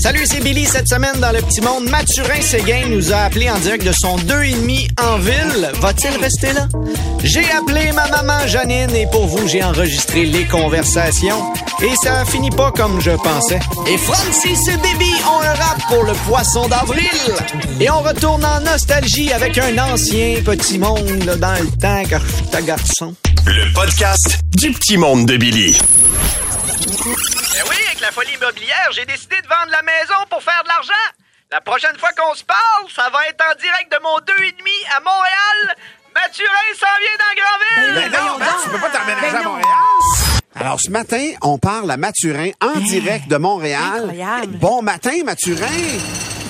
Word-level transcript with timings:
Salut, 0.00 0.24
c'est 0.24 0.40
Billy. 0.40 0.64
Cette 0.64 0.88
semaine, 0.88 1.20
dans 1.20 1.30
le 1.30 1.42
petit 1.42 1.60
monde, 1.60 1.90
Mathurin 1.90 2.40
Séguin 2.40 2.88
nous 2.88 3.12
a 3.12 3.16
appelé 3.16 3.50
en 3.50 3.58
direct 3.58 3.84
de 3.84 3.92
son 3.92 4.16
2,5 4.16 4.88
en 4.98 5.18
ville. 5.18 5.70
Va-t-il 5.78 6.16
rester 6.18 6.54
là? 6.54 6.66
J'ai 7.22 7.44
appelé 7.50 7.92
ma 7.92 8.08
maman 8.08 8.46
Janine 8.46 8.94
et 8.96 9.06
pour 9.06 9.26
vous, 9.26 9.46
j'ai 9.46 9.62
enregistré 9.62 10.24
les 10.24 10.46
conversations. 10.46 11.52
Et 11.82 11.94
ça 12.02 12.24
finit 12.24 12.50
pas 12.50 12.72
comme 12.72 12.98
je 13.02 13.10
pensais. 13.10 13.60
Et 13.86 13.98
Francis 13.98 14.68
et 14.68 14.76
Debbie 14.78 15.20
ont 15.28 15.42
un 15.42 15.52
rap 15.52 15.82
pour 15.88 16.02
le 16.04 16.14
poisson 16.26 16.66
d'avril. 16.66 17.04
Et 17.78 17.90
on 17.90 18.00
retourne 18.00 18.42
en 18.42 18.60
nostalgie 18.60 19.30
avec 19.34 19.58
un 19.58 19.76
ancien 19.76 20.36
petit 20.42 20.78
monde 20.78 21.36
dans 21.38 21.60
le 21.60 21.68
temps 21.78 22.02
car 22.08 22.22
je 22.22 22.56
suis 22.56 22.66
garçon. 22.66 23.14
Le 23.44 23.70
podcast 23.74 24.40
du 24.56 24.70
petit 24.72 24.96
monde 24.96 25.26
de 25.26 25.36
Billy. 25.36 25.76
Ben 27.04 27.62
oui, 27.68 27.76
avec 27.86 28.00
la 28.00 28.12
folie 28.12 28.32
immobilière, 28.34 28.88
j'ai 28.92 29.06
décidé 29.06 29.36
de 29.40 29.48
vendre 29.48 29.70
la 29.70 29.82
maison 29.82 30.14
pour 30.28 30.42
faire 30.42 30.62
de 30.62 30.68
l'argent. 30.68 30.92
La 31.50 31.60
prochaine 31.60 31.96
fois 31.98 32.10
qu'on 32.12 32.34
se 32.34 32.44
parle, 32.44 32.84
ça 32.94 33.08
va 33.10 33.26
être 33.28 33.42
en 33.42 33.58
direct 33.58 33.90
de 33.90 33.98
mon 34.02 34.18
2,5 34.18 34.96
à 34.96 35.00
Montréal. 35.00 35.76
Mathurin 36.14 36.70
s'en 36.78 36.98
vient 37.00 37.18
dans 37.18 37.34
Grandville. 37.40 37.94
Ben 37.94 38.20
non, 38.20 38.38
ben, 38.38 38.46
tu 38.62 38.68
peux 38.70 38.78
pas 38.78 38.90
t'emménager 38.90 39.36
à 39.36 39.42
Montréal. 39.42 39.66
Alors, 40.56 40.80
ce 40.80 40.90
matin, 40.90 41.32
on 41.42 41.58
parle 41.58 41.90
à 41.90 41.96
Mathurin 41.96 42.50
en 42.60 42.78
direct 42.80 43.28
de 43.28 43.36
Montréal. 43.36 44.02
Incroyable. 44.04 44.58
Bon 44.58 44.82
matin, 44.82 45.12
Mathurin. 45.24 45.66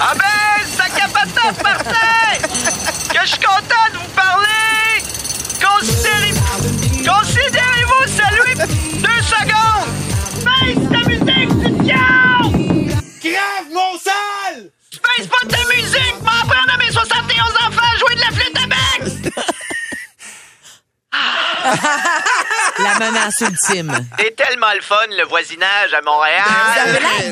Ah 0.01 0.14
ben, 0.16 0.64
ça 0.76 0.84
capotaf, 0.88 1.62
Martin! 1.62 2.48
Que 3.14 3.20
je 3.23 3.26
suis 3.28 3.38
content 3.38 3.92
de 3.92 3.98
vous 3.98 4.09
parler! 4.16 5.02
Considérez- 5.62 6.35
Considérez-vous 7.07 8.09
saluer 8.09 8.54
deux 8.54 9.23
secondes! 9.23 9.90
Grave, 13.23 13.69
mon 13.73 13.99
sale! 13.99 14.71
Tu 14.91 14.99
baisses 14.99 15.29
pas 15.29 15.47
ta 15.49 15.74
musique! 15.74 16.16
M'en 16.23 16.47
prendre 16.49 16.74
à 16.74 16.77
mes 16.77 16.91
71 16.91 17.38
enfants 17.66 17.91
à 17.95 17.99
jouer 17.99 18.15
de 18.15 18.21
la 18.21 18.30
flûte 18.30 18.59
à 18.59 18.66
bec! 18.66 19.02
La 22.82 22.98
menace 22.98 23.40
ultime. 23.40 24.06
C'est 24.18 24.36
tellement 24.36 24.73
le 24.74 24.80
fun, 24.80 24.96
le 25.10 25.24
voisinage 25.24 25.92
à 25.92 26.00
Montréal! 26.02 26.40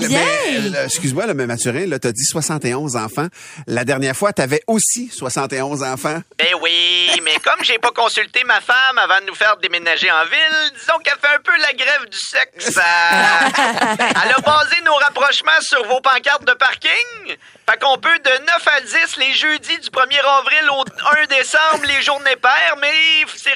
bien. 0.01 0.09
mais, 0.09 0.77
euh, 0.77 0.85
Excuse-moi, 0.85 1.27
là, 1.27 1.35
mais 1.35 1.47
Mathurin, 1.47 1.87
là, 1.87 1.99
t'as 1.99 2.13
dit 2.13 2.25
71 2.25 2.97
enfants. 2.97 3.27
La 3.67 3.85
dernière 3.85 4.17
fois, 4.17 4.33
t'avais 4.33 4.63
aussi 4.67 5.09
71 5.11 5.83
enfants. 5.83 6.21
Ben 6.39 6.55
oui, 6.63 7.11
mais 7.23 7.37
comme 7.45 7.63
j'ai 7.63 7.79
pas 7.79 7.91
consulté 7.91 8.43
ma 8.45 8.61
femme 8.61 8.99
avant 8.99 9.21
de 9.21 9.27
nous 9.27 9.35
faire 9.35 9.57
déménager 9.59 10.11
en 10.11 10.25
ville, 10.25 10.73
disons 10.79 10.99
qu'elle 11.05 11.19
fait 11.21 11.35
un 11.35 11.41
peu 11.43 11.57
la 11.61 11.73
grève 11.73 12.09
du 12.09 12.19
sexe. 12.19 12.79
Elle 12.79 14.33
a 14.33 14.41
basé 14.45 14.77
nos 14.85 14.95
rapprochements 14.95 15.61
sur 15.61 15.85
vos 15.87 16.01
pancartes 16.01 16.45
de 16.45 16.53
parking. 16.53 17.37
Fait 17.69 17.79
qu'on 17.79 17.99
peut 17.99 18.19
de 18.19 18.31
9 18.31 18.69
à 18.77 18.81
10 18.81 19.17
les 19.19 19.33
jeudis 19.35 19.79
du 19.79 19.91
1er 19.91 20.21
avril 20.39 20.71
au 20.71 20.85
1 21.23 21.27
décembre 21.27 21.85
les 21.87 22.03
journées 22.03 22.37
paires, 22.37 22.77
mais 22.81 22.93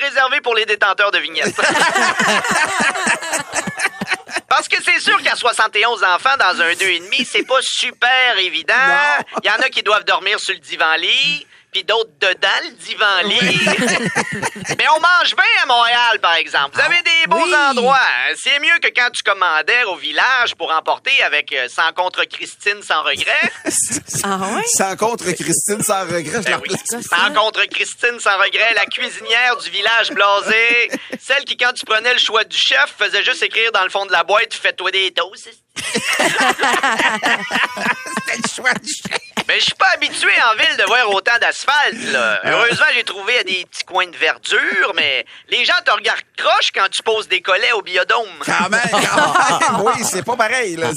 réservé 0.02 0.40
pour 0.40 0.54
les 0.54 0.66
détenteurs 0.66 1.10
de 1.10 1.18
vignettes. 1.18 1.56
Parce 4.48 4.68
que 4.68 4.76
c'est 4.82 5.00
sûr 5.00 5.20
qu'à 5.22 5.34
71 5.34 6.04
enfants 6.04 6.36
dans 6.38 6.60
un 6.60 6.72
2,5, 6.72 7.26
c'est 7.26 7.46
pas 7.46 7.60
super 7.62 8.38
évident. 8.38 8.74
Il 9.42 9.48
y 9.48 9.50
en 9.50 9.56
a 9.56 9.70
qui 9.70 9.82
doivent 9.82 10.04
dormir 10.04 10.38
sur 10.38 10.52
le 10.52 10.60
divan-lit, 10.60 11.46
puis 11.72 11.84
d'autres 11.84 12.10
dedans 12.20 12.48
le 12.64 12.70
divan-lit. 12.72 13.66
Mais 14.78 14.86
on 14.94 15.00
mange 15.00 15.34
bien 15.34 15.44
à 15.62 15.66
Montréal, 15.66 16.18
par 16.20 16.34
exemple. 16.34 16.74
Vous 16.74 16.80
avez 16.82 17.00
des 17.02 17.26
beaux 17.26 17.42
Oui. 17.44 17.54
endroits. 17.54 17.96
hein. 17.98 18.34
C'est 18.36 18.58
mieux 18.60 18.78
que 18.82 18.88
quand 18.94 19.08
tu 19.10 19.22
commandais 19.22 19.84
au 19.84 19.96
village 19.96 20.54
pour 20.54 20.70
emporter 20.70 21.22
avec 21.22 21.50
euh, 21.52 21.68
Sans 21.74 21.92
contre 21.92 22.24
Christine 22.24 22.82
sans 22.82 23.02
regret. 23.02 23.50
Ah 24.24 24.36
ouais? 24.54 24.62
Sans 24.66 24.94
contre 24.96 25.24
Christine, 25.32 25.82
sans 25.82 26.02
regret, 26.02 26.42
je 26.42 26.44
Ben 26.44 26.50
la 26.52 26.58
oui. 26.58 26.68
replace. 26.70 27.06
Sans 27.08 27.32
contre 27.34 27.64
Christine 27.64 28.20
sans 28.20 28.36
regret, 28.38 28.72
la 28.74 28.86
cuisinière 28.86 29.56
du 29.56 29.68
village 29.70 30.10
blasé. 30.12 30.90
Celle 31.20 31.44
qui, 31.44 31.56
quand 31.56 31.72
tu 31.72 31.84
prenais 31.84 32.12
le 32.12 32.20
choix 32.20 32.44
du 32.44 32.56
chef, 32.56 32.94
faisait 32.98 33.24
juste 33.24 33.42
écrire 33.42 33.72
dans 33.72 33.82
le 33.82 33.90
fond 33.90 34.06
de 34.06 34.12
la 34.12 34.22
boîte 34.22 34.54
Fais-toi 34.54 34.92
des 34.92 35.12
toasts. 35.12 35.48
C'était 35.76 35.98
le 38.36 38.48
choix 38.54 38.74
du 38.74 38.92
chef. 38.92 39.18
Mais 39.48 39.58
je 39.58 39.64
suis 39.64 39.74
pas 39.74 39.88
habitué 39.94 40.30
en 40.52 40.56
ville 40.56 40.76
de 40.76 40.84
voir 40.84 41.10
autant 41.10 41.36
là. 42.12 42.40
Heureusement, 42.44 42.86
j'ai 42.94 43.04
trouvé 43.04 43.44
des 43.44 43.64
petits 43.64 43.84
coins 43.84 44.06
de 44.06 44.16
verdure, 44.16 44.92
mais 44.94 45.24
les 45.48 45.64
gens 45.64 45.74
te 45.84 45.90
regardent 45.90 46.20
croche 46.36 46.70
quand 46.74 46.88
tu 46.90 47.02
poses 47.02 47.28
des 47.28 47.40
collets 47.40 47.72
au 47.72 47.82
biodôme. 47.82 48.28
Quand 48.44 48.68
même, 48.68 48.80
quand 48.90 49.70
même. 49.70 49.80
Oui, 49.86 50.04
c'est 50.04 50.24
pas 50.24 50.36
pareil, 50.36 50.76
là. 50.76 50.90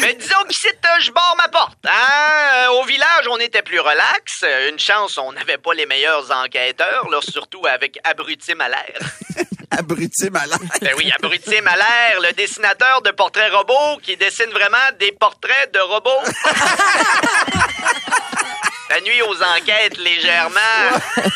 Mais 0.00 0.14
disons 0.14 0.42
qu'ici, 0.48 0.68
je 1.00 1.10
barre 1.12 1.34
ma 1.36 1.48
porte. 1.48 1.78
Hein? 1.86 2.68
Au 2.72 2.84
village, 2.84 3.26
on 3.30 3.38
était 3.38 3.62
plus 3.62 3.80
relax. 3.80 4.44
Une 4.68 4.78
chance, 4.78 5.18
on 5.18 5.32
n'avait 5.32 5.58
pas 5.58 5.74
les 5.74 5.86
meilleurs 5.86 6.30
enquêteurs, 6.30 7.08
là, 7.10 7.20
surtout 7.22 7.66
avec 7.66 7.98
Abruti 8.04 8.54
Malaire. 8.54 9.00
Abruti 9.70 10.30
malade. 10.30 10.58
Ben 10.80 10.94
oui, 10.98 11.12
Abruti 11.16 11.60
Malaire, 11.60 12.20
le 12.20 12.32
dessinateur 12.32 13.02
de 13.02 13.12
portraits 13.12 13.52
robots 13.52 14.00
qui 14.02 14.16
dessine 14.16 14.50
vraiment 14.50 14.76
des 14.98 15.12
portraits 15.12 15.72
de 15.72 15.78
robots. 15.78 16.10
Ça 18.90 19.00
nuit 19.02 19.22
aux 19.22 19.36
enquêtes 19.40 19.98
légèrement. 19.98 20.58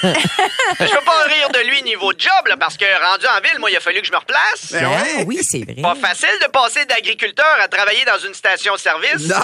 je 0.02 0.90
peux 0.90 1.04
pas 1.04 1.22
rire 1.22 1.50
de 1.50 1.68
lui 1.68 1.82
niveau 1.84 2.10
job, 2.18 2.46
là, 2.46 2.56
parce 2.56 2.76
que 2.76 2.84
rendu 2.84 3.26
en 3.26 3.40
ville, 3.40 3.60
moi, 3.60 3.70
il 3.70 3.76
a 3.76 3.80
fallu 3.80 4.00
que 4.00 4.06
je 4.08 4.12
me 4.12 4.16
replace. 4.16 4.72
Ben 4.72 4.88
ouais. 4.88 4.96
Ah 5.18 5.22
oui, 5.24 5.38
c'est 5.42 5.62
vrai. 5.62 5.80
Pas 5.80 5.94
facile 5.94 6.36
de 6.42 6.48
passer 6.48 6.84
d'agriculteur 6.86 7.56
à 7.60 7.68
travailler 7.68 8.04
dans 8.04 8.18
une 8.18 8.34
station-service. 8.34 9.28
Non. 9.28 9.36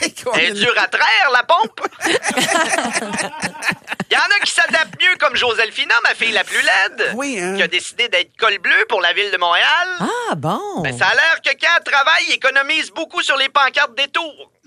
C'est 0.34 0.52
dur 0.52 0.72
à 0.76 0.88
traire, 0.88 1.30
la 1.32 1.42
pompe. 1.42 1.80
Il 4.10 4.14
y 4.14 4.16
en 4.16 4.22
a 4.22 4.40
qui 4.44 4.50
s'adaptent 4.50 5.00
mieux, 5.00 5.16
comme 5.20 5.36
Joselphina, 5.36 5.94
ma 6.02 6.14
fille 6.16 6.32
la 6.32 6.42
plus 6.42 6.60
laide, 6.60 7.12
Oui, 7.14 7.38
hein. 7.40 7.54
qui 7.56 7.62
a 7.62 7.68
décidé 7.68 8.08
d'être 8.08 8.36
col 8.38 8.58
bleu 8.58 8.84
pour 8.88 9.00
la 9.00 9.12
ville 9.12 9.30
de 9.30 9.36
Montréal. 9.36 9.88
Ah 10.00 10.34
bon. 10.34 10.80
Ben, 10.82 10.96
ça 10.98 11.06
a 11.06 11.14
l'air 11.14 11.40
que 11.44 11.50
quand 11.50 11.68
elle 11.76 11.84
travaille, 11.92 12.24
il 12.28 12.34
économise 12.34 12.90
beaucoup 12.90 13.22
sur 13.22 13.36
les 13.36 13.48
pancartes 13.48 13.94
des 13.94 14.08
tours. 14.08 14.50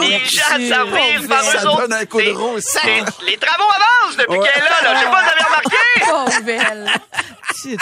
Les 0.00 0.24
gens 0.24 0.68
s'arrivent 0.68 1.28
par 1.28 1.42
Ça 1.42 1.58
eux 1.62 1.66
autres. 1.68 1.80
donne 1.82 1.92
un 1.92 2.04
coup 2.06 2.18
de 2.20 3.26
Les 3.26 3.36
travaux 3.36 3.64
avancent 3.70 4.16
depuis 4.16 4.38
Ouais. 4.38 4.48
qu'elle 4.48 4.62
est 4.62 4.68
là, 4.68 4.82
là. 4.82 4.94
Je 4.94 5.00
sais 5.00 5.10
pas 5.10 5.22
si 5.22 5.24
vous 5.24 5.30
avez 5.30 5.44
remarqué. 5.44 5.76
Oh, 6.10 6.26
belle. 6.42 6.90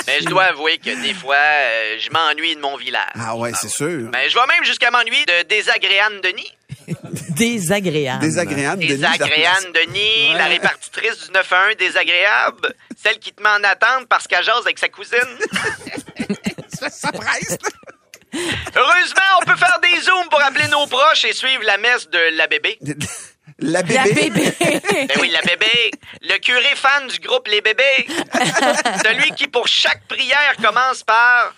Mais 0.06 0.21
je 0.21 0.25
dois 0.27 0.44
avouer 0.44 0.78
que 0.78 0.91
des 1.03 1.15
fois, 1.15 1.37
euh, 1.37 1.97
je 2.00 2.10
m'ennuie 2.10 2.56
de 2.56 2.60
mon 2.60 2.77
village. 2.77 3.04
Ah 3.21 3.37
ouais, 3.37 3.53
c'est 3.60 3.69
sûr. 3.69 4.10
Ben, 4.10 4.28
je 4.28 4.34
vais 4.34 4.47
même 4.47 4.65
jusqu'à 4.65 4.91
m'ennuyer 4.91 5.25
de 5.27 5.43
Désagréane 5.43 6.21
Denis. 6.22 6.50
Désagréable. 7.30 8.20
Désagréable. 8.20 8.80
Denis, 8.82 8.94
Désagréane 8.94 9.72
Denis, 9.72 10.32
la 10.34 10.47
répartitrice 10.47 11.26
du 11.26 11.32
9 11.32 11.52
à 11.52 11.62
1 11.70 11.74
désagréable. 11.74 12.74
Celle 12.97 13.19
qui 13.19 13.32
te 13.32 13.42
met 13.42 13.48
en 13.48 13.64
attente 13.64 14.06
parce 14.08 14.26
qu'elle 14.26 14.44
jase 14.44 14.64
avec 14.64 14.78
sa 14.78 14.88
cousine. 14.88 15.19
Ça, 16.69 16.91
ça 16.91 17.10
presse. 17.10 17.56
Heureusement, 18.34 19.22
on 19.41 19.44
peut 19.47 19.56
faire 19.56 19.80
des 19.80 20.00
zooms 20.02 20.28
pour 20.28 20.42
appeler 20.44 20.69
nos 20.69 20.86
proches 20.86 21.24
et 21.24 21.32
suivre 21.32 21.62
la 21.64 21.78
messe 21.78 22.08
de 22.10 22.36
la 22.36 22.47
bébé. 22.47 22.78
La 23.58 23.82
bébé. 23.82 23.94
La 23.94 24.04
bébé. 24.04 24.53
Ben 24.60 25.08
oui, 25.18 25.30
la 25.30 25.41
bébé. 25.41 25.91
Le 26.20 26.36
curé 26.41 26.74
fan 26.74 27.06
du 27.06 27.18
groupe 27.20 27.48
Les 27.48 27.62
Bébés. 27.62 28.06
Celui 29.03 29.30
qui, 29.30 29.47
pour 29.48 29.66
chaque 29.66 30.06
prière, 30.08 30.56
commence 30.62 31.03
par 31.03 31.54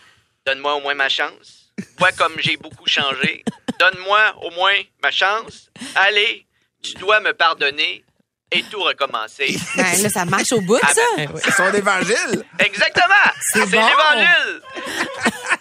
Donne-moi 0.47 0.77
au 0.77 0.81
moins 0.81 0.95
ma 0.95 1.09
chance. 1.09 1.58
Vois 1.99 2.13
comme 2.13 2.35
j'ai 2.39 2.57
beaucoup 2.57 2.87
changé. 2.87 3.45
Donne-moi 3.79 4.21
au 4.43 4.51
moins 4.51 4.75
ma 5.03 5.11
chance. 5.11 5.71
Allez, 5.95 6.47
tu 6.83 6.95
dois 6.95 7.21
me 7.21 7.33
pardonner 7.33 8.05
et 8.51 8.63
tout 8.65 8.81
recommencer. 8.83 9.57
Ben, 9.77 10.03
là, 10.03 10.09
ça 10.09 10.25
marche 10.25 10.53
au 10.53 10.61
bout, 10.63 10.79
Ah, 10.83 10.95
ça. 10.95 11.03
ben, 11.17 11.29
C'est 11.45 11.51
son 11.53 11.73
évangile. 11.73 12.45
Exactement! 12.59 13.31
C'est 13.53 13.67
bon. 13.67 13.87
l'évangile! 13.87 14.63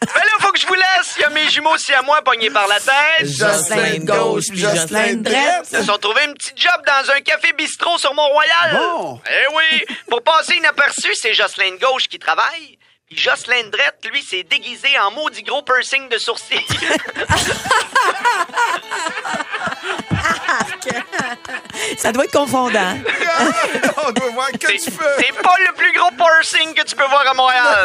ben 0.02 0.22
là, 0.24 0.32
faut 0.40 0.52
que 0.54 0.60
je 0.60 0.68
vous 0.68 0.74
laisse. 0.74 1.14
Il 1.18 1.22
y 1.22 1.24
a 1.26 1.30
mes 1.30 1.50
jumeaux 1.50 1.78
si 1.78 1.94
à 1.94 2.02
moi 2.02 2.22
pognés 2.22 2.50
par 2.50 2.68
la 2.68 2.80
tête. 2.80 3.28
Jocelyn 3.28 4.00
de 4.00 4.06
gauche 4.06 4.46
puis 4.50 4.58
Jocelyn 4.60 5.16
de 5.16 5.24
droite. 5.24 5.68
Ils 5.72 5.78
se 5.80 5.84
sont 5.84 5.98
trouvés 5.98 6.22
un 6.24 6.34
petit 6.34 6.54
job 6.56 6.82
dans 6.86 7.12
un 7.12 7.20
café 7.22 7.52
bistrot 7.54 7.98
sur 7.98 8.14
Mont-Royal. 8.14 8.72
Bon. 8.78 9.22
Eh 9.30 9.46
oui! 9.56 9.86
Pour 10.10 10.24
passer 10.24 10.56
inaperçu, 10.56 11.14
c'est 11.16 11.34
Jocelyn 11.34 11.72
de 11.76 11.80
gauche 11.86 12.08
qui 12.08 12.20
travaille. 12.20 12.80
Puis 13.10 13.18
Jocelyn 13.18 13.64
de 13.66 13.70
droite, 13.72 14.06
lui, 14.12 14.22
s'est 14.22 14.44
déguisé 14.44 14.90
en 15.00 15.12
maudit 15.12 15.44
gros 15.44 15.62
piercing 15.64 16.10
de 16.10 16.18
sourcil. 16.18 16.60
Ça 21.98 22.12
doit 22.12 22.26
être 22.26 22.32
confondant. 22.32 22.98
On 24.08 24.12
doit 24.12 24.30
voir 24.32 24.52
que 24.52 24.58
C'est 24.68 24.78
tu 24.78 24.92
c'est 24.92 25.42
pas 25.42 25.56
le 25.66 25.74
plus 25.76 25.92
gros 25.94 26.10
piercing 26.12 26.74
que 26.74 26.84
tu 26.84 26.96
peux 26.96 27.06
voir 27.08 27.26
à 27.28 27.34
Montréal. 27.34 27.78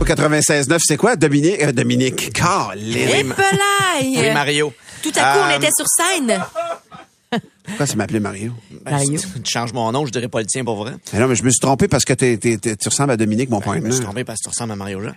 au 0.00 0.04
96.9, 0.04 0.78
c'est 0.84 0.96
quoi? 0.96 1.16
Dominique? 1.16 1.62
euh, 1.62 1.72
Dominique. 1.72 2.28
Et 2.28 3.24
pelaille! 3.24 4.18
Oui, 4.18 4.30
Mario. 4.32 4.72
Tout 5.02 5.12
à 5.16 5.32
coup, 5.32 5.38
on 5.46 5.50
Euh, 5.50 5.56
était 5.56 5.70
sur 5.76 5.86
scène. 5.86 6.42
Pourquoi 7.76 7.86
tu 7.86 7.96
m'appelais 7.96 8.20
Mario? 8.20 8.52
Mario. 8.84 9.18
Tu 9.18 9.40
tu 9.42 9.50
changes 9.52 9.72
mon 9.72 9.90
nom, 9.92 10.06
je 10.06 10.12
dirais 10.12 10.28
pas 10.28 10.40
le 10.40 10.46
tien 10.46 10.64
pour 10.64 10.76
vrai. 10.76 10.92
Mais 11.12 11.18
non, 11.20 11.28
mais 11.28 11.34
je 11.34 11.42
me 11.42 11.50
suis 11.50 11.60
trompé 11.60 11.88
parce 11.88 12.04
que 12.04 12.12
t'es- 12.12 12.36
t'es- 12.36 12.56
t'es- 12.58 12.76
tu 12.76 12.88
ressembles 12.88 13.12
à 13.12 13.16
Dominique, 13.16 13.50
mon 13.50 13.60
point 13.60 13.76
Je 13.76 13.80
me 13.80 13.90
suis 13.90 14.02
trompé 14.02 14.24
parce 14.24 14.38
que 14.38 14.44
tu 14.44 14.48
ressembles 14.50 14.72
à 14.72 14.76
Mario 14.76 15.00
Jean. 15.02 15.12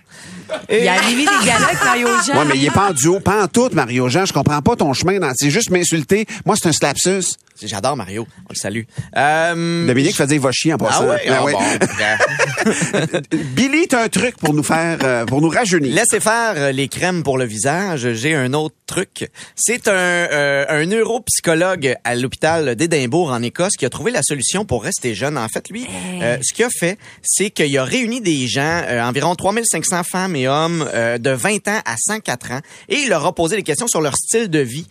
Il 0.70 0.86
a 0.88 1.00
animé 1.00 1.24
des 1.24 1.50
avec 1.50 1.84
Mario 1.84 2.08
Jean. 2.26 2.38
Ouais, 2.38 2.44
mais 2.46 2.56
il 2.56 2.64
est 2.66 2.70
pas 2.70 2.90
en 2.90 2.92
duo, 2.92 3.20
pas 3.20 3.44
en 3.44 3.48
tout, 3.48 3.70
Mario 3.72 4.08
Jean. 4.08 4.24
Je 4.26 4.32
comprends 4.32 4.60
pas 4.62 4.76
ton 4.76 4.92
chemin. 4.92 5.18
dans- 5.18 5.32
C'est 5.36 5.50
juste 5.50 5.70
m'insulter. 5.70 6.26
Moi, 6.44 6.56
c'est 6.60 6.68
un 6.68 6.72
slapsus. 6.72 7.36
J'adore 7.62 7.96
Mario. 7.96 8.26
On 8.46 8.50
le 8.52 8.54
salue. 8.56 8.82
Euh, 9.16 9.86
Dominique 9.86 10.16
fait 10.16 10.26
dire, 10.26 10.40
va 10.40 10.52
chier 10.52 10.72
en 10.74 10.76
Ah 10.80 10.84
passant. 10.84 11.04
oui? 11.08 11.16
Ben 11.26 11.36
Ah 11.38 11.44
oui. 11.44 11.52
bon. 11.52 13.38
Billy, 13.54 13.86
t'as 13.88 14.04
un 14.04 14.08
truc 14.08 14.36
pour 14.36 14.54
nous 14.54 14.62
faire, 14.62 14.98
euh, 15.02 15.24
pour 15.24 15.40
nous 15.40 15.48
rajeunir. 15.48 15.94
Laissez 15.94 16.20
faire 16.20 16.54
euh, 16.56 16.72
les 16.72 16.88
crèmes 16.88 17.22
pour 17.22 17.38
le 17.38 17.44
visage. 17.44 18.12
J'ai 18.14 18.34
un 18.34 18.52
autre 18.52 18.74
truc. 18.86 19.28
C'est 19.56 19.88
un, 19.88 19.92
euh, 19.92 20.64
un 20.68 20.86
neuropsychologue 20.86 21.94
à 22.04 22.14
l'hôpital 22.14 22.74
d'Édimbourg 22.76 23.30
en 23.32 23.42
Écosse 23.42 23.76
qui 23.76 23.84
a 23.84 23.90
trouvé 23.90 24.10
la 24.12 24.22
solution 24.22 24.64
pour 24.64 24.82
rester 24.84 25.14
jeune. 25.14 25.36
En 25.38 25.48
fait, 25.48 25.68
lui, 25.70 25.86
euh, 26.22 26.38
ce 26.42 26.52
qu'il 26.52 26.64
a 26.64 26.70
fait, 26.70 26.98
c'est 27.22 27.50
qu'il 27.50 27.76
a 27.78 27.84
réuni 27.84 28.20
des 28.20 28.46
gens, 28.46 28.82
euh, 28.88 29.02
environ 29.02 29.34
3500 29.34 30.02
femmes 30.04 30.36
et 30.36 30.48
hommes 30.48 30.88
euh, 30.94 31.18
de 31.18 31.30
20 31.30 31.68
ans 31.68 31.80
à 31.84 31.96
104 31.98 32.52
ans, 32.52 32.60
et 32.88 32.96
il 32.96 33.08
leur 33.08 33.24
a 33.26 33.34
posé 33.34 33.56
des 33.56 33.62
questions 33.62 33.88
sur 33.88 34.00
leur 34.00 34.14
style 34.16 34.48
de 34.48 34.60
vie. 34.60 34.86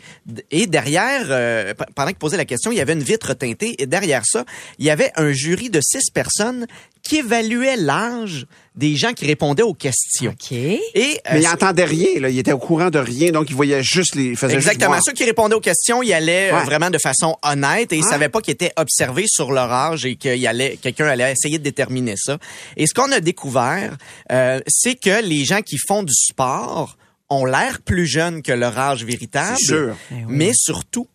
Et 0.52 0.68
derrière, 0.68 1.26
euh, 1.30 1.74
pendant 1.96 2.10
qu'il 2.10 2.18
posait 2.18 2.38
la 2.38 2.46
question, 2.46 2.57
il 2.72 2.78
y 2.78 2.82
avait 2.82 2.94
une 2.94 3.04
vitre 3.04 3.34
teintée, 3.34 3.76
et 3.82 3.86
derrière 3.86 4.24
ça, 4.26 4.46
il 4.80 4.86
y 4.86 4.90
avait 4.90 5.12
un 5.16 5.32
jury 5.32 5.70
de 5.70 5.80
six 5.82 6.10
personnes 6.12 6.66
qui 7.04 7.18
évaluait 7.18 7.78
l'âge 7.78 8.48
des 8.76 8.96
gens 8.98 9.14
qui 9.14 9.26
répondaient 9.26 9.64
aux 9.64 9.74
questions. 9.74 10.32
OK. 10.32 10.52
Et 10.52 10.82
euh, 10.96 11.34
Mais 11.34 11.42
il 11.42 11.48
entendait 11.48 11.86
rien, 11.86 12.20
là. 12.20 12.30
Il 12.30 12.38
était 12.38 12.52
au 12.52 12.58
courant 12.60 12.90
de 12.90 13.00
rien, 13.00 13.32
donc 13.32 13.50
il 13.50 13.56
voyait 13.56 13.82
juste 13.82 14.16
les, 14.16 14.26
il 14.26 14.36
faisait 14.38 14.56
Exactement. 14.56 15.00
Ceux 15.02 15.14
qui 15.14 15.24
répondaient 15.24 15.56
aux 15.56 15.62
questions, 15.62 16.04
ils 16.04 16.12
allaient 16.14 16.52
euh, 16.52 16.58
Ouais. 16.58 16.66
vraiment 16.66 16.90
de 16.90 16.98
façon 16.98 17.38
honnête 17.44 17.94
et 17.94 17.98
ils 17.98 18.04
Ouais. 18.04 18.10
savaient 18.10 18.28
pas 18.30 18.42
qu'ils 18.42 18.54
étaient 18.56 18.74
observés 18.76 19.26
sur 19.28 19.52
leur 19.54 19.72
âge 19.72 20.06
et 20.06 20.16
qu'il 20.18 20.46
allait, 20.46 20.78
quelqu'un 20.82 21.08
allait 21.08 21.32
essayer 21.32 21.58
de 21.60 21.64
déterminer 21.64 22.16
ça. 22.18 22.38
Et 22.76 22.86
ce 22.88 22.94
qu'on 22.94 23.12
a 23.14 23.22
découvert, 23.22 23.96
euh, 24.32 24.60
c'est 24.68 24.96
que 24.96 25.24
les 25.24 25.46
gens 25.46 25.62
qui 25.62 25.78
font 25.78 26.04
du 26.04 26.14
sport 26.14 26.98
ont 27.30 27.46
l'air 27.46 27.80
plus 27.84 28.06
jeunes 28.06 28.42
que 28.42 28.52
leur 28.52 28.78
âge 28.78 29.04
véritable. 29.06 29.58
Sûr. 29.58 29.96
Oui. 30.12 30.18
Mais 30.28 30.52
surtout, 30.54 31.08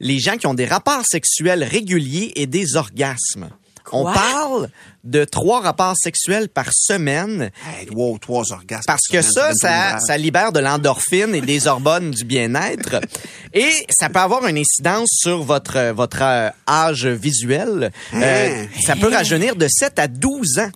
les 0.00 0.18
gens 0.18 0.36
qui 0.36 0.46
ont 0.46 0.54
des 0.54 0.66
rapports 0.66 1.04
sexuels 1.06 1.64
réguliers 1.64 2.32
et 2.36 2.46
des 2.46 2.76
orgasmes. 2.76 3.48
On 3.90 4.04
parle 4.04 4.68
de 5.02 5.24
trois 5.24 5.62
rapports 5.62 5.96
sexuels 5.96 6.50
par 6.50 6.66
semaine 6.74 7.50
Hey, 7.80 7.88
wow, 7.90 8.18
trois 8.18 8.52
orgasmes. 8.52 8.82
parce 8.86 9.06
que 9.10 9.22
ça, 9.22 9.52
ça, 9.54 9.98
ça 9.98 10.18
libère 10.18 10.52
de 10.52 10.60
l'endorphine 10.60 11.34
et 11.34 11.40
des 11.40 11.66
hormones 11.66 12.10
du 12.10 12.24
bien-être. 12.24 13.00
Et 13.54 13.70
ça 13.88 14.10
peut 14.10 14.18
avoir 14.18 14.46
une 14.46 14.58
incidence 14.58 15.08
sur 15.10 15.42
votre, 15.42 15.92
votre 15.92 16.20
euh, 16.20 16.50
âge 16.68 17.06
visuel. 17.06 17.90
Euh, 18.12 18.64
Hein? 18.64 18.66
ça 18.84 18.94
peut 18.94 19.08
rajeunir 19.10 19.56
de 19.56 19.66
7 19.66 19.98
à 19.98 20.06
12 20.06 20.58
ans. 20.58 20.70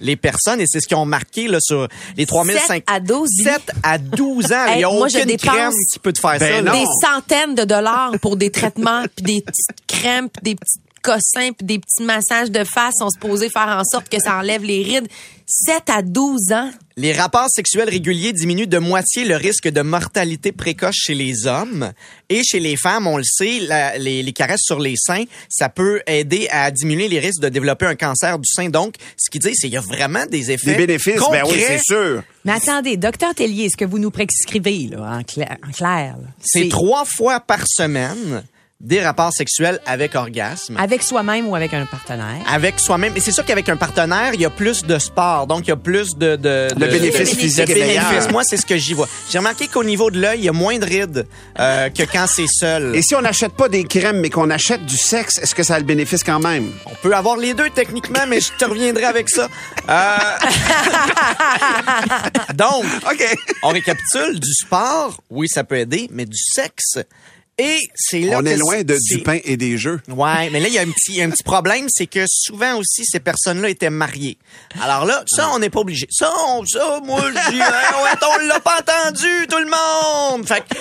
Les 0.00 0.16
personnes, 0.16 0.60
et 0.60 0.64
c'est 0.66 0.80
ce 0.80 0.88
qu'ils 0.88 0.96
ont 0.96 1.04
marqué 1.04 1.46
là, 1.48 1.58
sur 1.60 1.86
les 2.16 2.26
3500. 2.26 2.74
7 2.74 2.84
à 2.86 3.00
12 3.00 3.18
ans. 3.20 3.26
7 3.44 3.62
à 3.82 3.98
12 3.98 4.52
ans. 4.52 4.64
Il 4.72 4.78
n'y 4.78 4.84
a 4.84 4.90
moi, 4.90 5.08
je 5.08 5.16
aucune 5.16 5.28
dépense 5.28 5.54
crème 5.54 5.72
qui 5.92 5.98
peut 5.98 6.12
te 6.12 6.20
faire 6.20 6.38
Ben 6.38 6.56
ça. 6.56 6.62
non. 6.62 6.72
Des 6.72 6.86
centaines 7.02 7.54
de 7.54 7.64
dollars 7.64 8.12
pour 8.20 8.36
des 8.36 8.50
traitements, 8.50 9.04
puis 9.16 9.24
des 9.24 9.40
petites 9.42 9.86
crèmes, 9.86 10.28
puis 10.28 10.42
des 10.42 10.54
petits 10.54 10.78
cossins, 11.02 11.52
puis 11.56 11.66
des 11.66 11.78
petits 11.78 12.02
massages 12.02 12.50
de 12.50 12.64
face. 12.64 12.94
On 13.00 13.10
se 13.10 13.18
posait 13.18 13.48
faire 13.50 13.68
en 13.68 13.84
sorte 13.84 14.08
que 14.08 14.18
ça 14.20 14.36
enlève 14.38 14.62
les 14.64 14.82
rides. 14.82 15.08
7 15.46 15.82
à 15.88 16.02
12 16.02 16.52
ans. 16.52 16.70
Les 16.96 17.12
rapports 17.12 17.48
sexuels 17.50 17.88
réguliers 17.88 18.32
diminuent 18.32 18.68
de 18.68 18.78
moitié 18.78 19.24
le 19.24 19.34
risque 19.34 19.66
de 19.66 19.80
mortalité 19.80 20.52
précoce 20.52 20.94
chez 20.94 21.14
les 21.14 21.46
hommes. 21.48 21.92
Et 22.28 22.44
chez 22.44 22.60
les 22.60 22.76
femmes, 22.76 23.08
on 23.08 23.16
le 23.16 23.24
sait, 23.24 23.58
la- 23.60 23.98
les, 23.98 24.22
les 24.22 24.32
caresses 24.32 24.60
sur 24.62 24.78
les 24.78 24.94
seins, 24.96 25.24
ça 25.48 25.68
peut 25.68 26.02
aider 26.06 26.46
à 26.52 26.70
diminuer 26.70 27.08
les 27.08 27.18
risques 27.18 27.40
de 27.42 27.48
développer 27.48 27.86
un 27.86 27.96
cancer 27.96 28.38
du 28.38 28.48
sein. 28.48 28.68
Donc, 28.68 28.94
ce 29.16 29.28
qu'il 29.28 29.40
dit, 29.40 29.50
c'est 29.54 29.62
qu'il 29.66 29.74
y 29.74 29.76
a 29.76 29.80
vraiment 29.80 30.24
des 30.26 30.52
effets 30.52 30.76
Des 30.76 30.86
bénéfices, 30.86 31.16
ben 31.18 31.42
oui, 31.46 31.54
concrets. 31.58 31.78
c'est 31.84 31.94
sûr. 31.94 32.22
Mais 32.44 32.52
attendez, 32.52 32.96
docteur 32.96 33.34
Tellier, 33.34 33.68
ce 33.70 33.76
que 33.76 33.84
vous 33.84 33.98
nous 33.98 34.12
prescrivez, 34.12 34.88
là, 34.92 35.18
en 35.18 35.22
clair, 35.24 35.56
en 35.66 35.72
clair 35.72 36.16
là, 36.16 36.28
C'est 36.44 36.68
trois 36.68 37.04
fois 37.04 37.40
par 37.40 37.64
semaine 37.66 38.44
des 38.80 39.02
rapports 39.02 39.32
sexuels 39.32 39.78
avec 39.84 40.14
orgasme. 40.14 40.76
avec 40.78 41.02
soi-même 41.02 41.46
ou 41.48 41.54
avec 41.54 41.74
un 41.74 41.84
partenaire. 41.84 42.38
Avec 42.50 42.80
soi-même. 42.80 43.12
Et 43.14 43.20
c'est 43.20 43.32
sûr 43.32 43.44
qu'avec 43.44 43.68
un 43.68 43.76
partenaire, 43.76 44.30
il 44.32 44.40
y 44.40 44.46
a 44.46 44.50
plus 44.50 44.84
de 44.84 44.98
sport. 44.98 45.46
Donc, 45.46 45.66
il 45.66 45.68
y 45.68 45.72
a 45.72 45.76
plus 45.76 46.16
de... 46.16 46.36
de 46.36 46.68
Le 46.74 46.86
de- 46.86 46.86
bénéfice 46.86 47.30
de- 47.30 47.36
physique 47.36 47.66
de 47.68 47.74
meilleur. 47.74 48.30
Moi, 48.32 48.42
c'est 48.44 48.56
ce 48.56 48.64
que 48.64 48.78
j'y 48.78 48.94
vois. 48.94 49.06
J'ai 49.30 49.38
remarqué 49.38 49.68
qu'au 49.68 49.84
niveau 49.84 50.10
de 50.10 50.18
l'œil, 50.18 50.38
il 50.40 50.44
y 50.44 50.48
a 50.48 50.52
moins 50.52 50.78
de 50.78 50.84
rides 50.86 51.26
euh, 51.58 51.90
que 51.90 52.02
quand 52.04 52.26
c'est 52.26 52.46
seul. 52.48 52.96
Et 52.96 53.02
si 53.02 53.14
on 53.14 53.20
n'achète 53.20 53.52
pas 53.52 53.68
des 53.68 53.84
crèmes, 53.84 54.20
mais 54.20 54.30
qu'on 54.30 54.48
achète 54.50 54.84
du 54.86 54.96
sexe, 54.96 55.36
est-ce 55.38 55.54
que 55.54 55.62
ça 55.62 55.74
a 55.74 55.78
le 55.78 55.84
bénéfice 55.84 56.24
quand 56.24 56.40
même? 56.40 56.70
On 56.86 56.94
peut 57.02 57.14
avoir 57.14 57.36
les 57.36 57.52
deux 57.54 57.68
techniquement, 57.70 58.26
mais 58.28 58.40
je 58.40 58.50
te 58.58 58.64
reviendrai 58.64 59.04
avec 59.04 59.28
ça. 59.28 59.46
Euh, 59.90 60.16
Donc, 62.54 62.84
OK. 63.10 63.36
on 63.62 63.68
récapitule. 63.68 64.40
Du 64.40 64.52
sport, 64.54 65.16
oui, 65.30 65.48
ça 65.48 65.64
peut 65.64 65.76
aider, 65.78 66.08
mais 66.12 66.24
du 66.24 66.36
sexe. 66.38 66.98
Et 67.60 67.90
c'est 67.94 68.20
là 68.20 68.38
On 68.38 68.42
que 68.42 68.48
est 68.48 68.56
loin 68.56 68.82
de 68.82 68.96
du 68.98 69.22
pain 69.22 69.38
et 69.44 69.56
des 69.56 69.76
jeux. 69.76 70.00
Ouais, 70.08 70.48
mais 70.50 70.60
là, 70.60 70.68
il 70.68 70.74
y 70.74 70.78
a 70.78 70.82
un 70.82 70.90
petit, 70.90 71.22
un 71.22 71.30
problème, 71.44 71.86
c'est 71.88 72.06
que 72.06 72.24
souvent 72.26 72.76
aussi, 72.76 73.04
ces 73.04 73.20
personnes-là 73.20 73.68
étaient 73.68 73.90
mariées. 73.90 74.38
Alors 74.80 75.04
là, 75.04 75.22
ça, 75.26 75.50
on 75.52 75.58
n'est 75.58 75.70
pas 75.70 75.80
obligé. 75.80 76.06
Ça, 76.10 76.32
on, 76.48 76.64
ça, 76.64 77.00
moi, 77.04 77.22
je 77.28 77.50
dis, 77.50 77.60
hein, 77.60 77.72
ouais, 78.04 78.28
on 78.34 78.46
l'a 78.46 78.60
pas 78.60 78.80
entendu, 78.80 79.46
tout 79.48 79.58
le 79.58 79.66
monde! 79.66 80.46
Fait 80.46 80.62
que, 80.66 80.74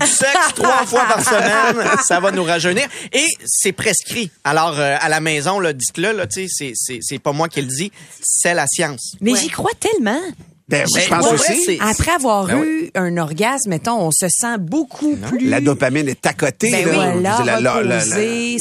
du 0.00 0.10
sexe 0.10 0.54
trois 0.54 0.86
fois 0.86 1.04
par 1.04 1.22
semaine, 1.22 1.86
ça 2.04 2.18
va 2.20 2.30
nous 2.30 2.44
rajeunir. 2.44 2.86
Et 3.12 3.26
c'est 3.44 3.72
prescrit. 3.72 4.30
Alors, 4.44 4.78
euh, 4.78 4.96
à 5.00 5.08
la 5.08 5.20
maison, 5.20 5.60
là, 5.60 5.72
dites-le, 5.72 6.12
là, 6.12 6.26
c'est, 6.30 6.72
c'est 6.74 7.18
pas 7.18 7.32
moi 7.32 7.48
qui 7.48 7.60
le 7.60 7.68
dis, 7.68 7.92
c'est 8.22 8.54
la 8.54 8.66
science. 8.66 9.16
Mais 9.20 9.34
j'y 9.36 9.48
crois 9.48 9.72
tellement. 9.78 10.20
Ben 10.68 10.84
oui, 10.86 10.92
Ben, 10.94 11.02
je 11.02 11.08
pense 11.08 11.26
ouais, 11.26 11.54
aussi. 11.56 11.78
Après 11.80 12.12
avoir 12.12 12.46
Ben 12.46 12.62
eu 12.62 12.90
un 12.94 13.16
orgasme, 13.16 13.70
mettons, 13.70 14.00
on 14.00 14.10
se 14.10 14.26
sent 14.28 14.58
beaucoup 14.58 15.16
plus... 15.16 15.48
La 15.48 15.60
dopamine 15.60 16.08
est 16.08 16.24
à 16.26 16.32
côté. 16.32 16.70
Ben 16.70 16.86
oui, 16.88 16.94
voilà, 16.94 17.60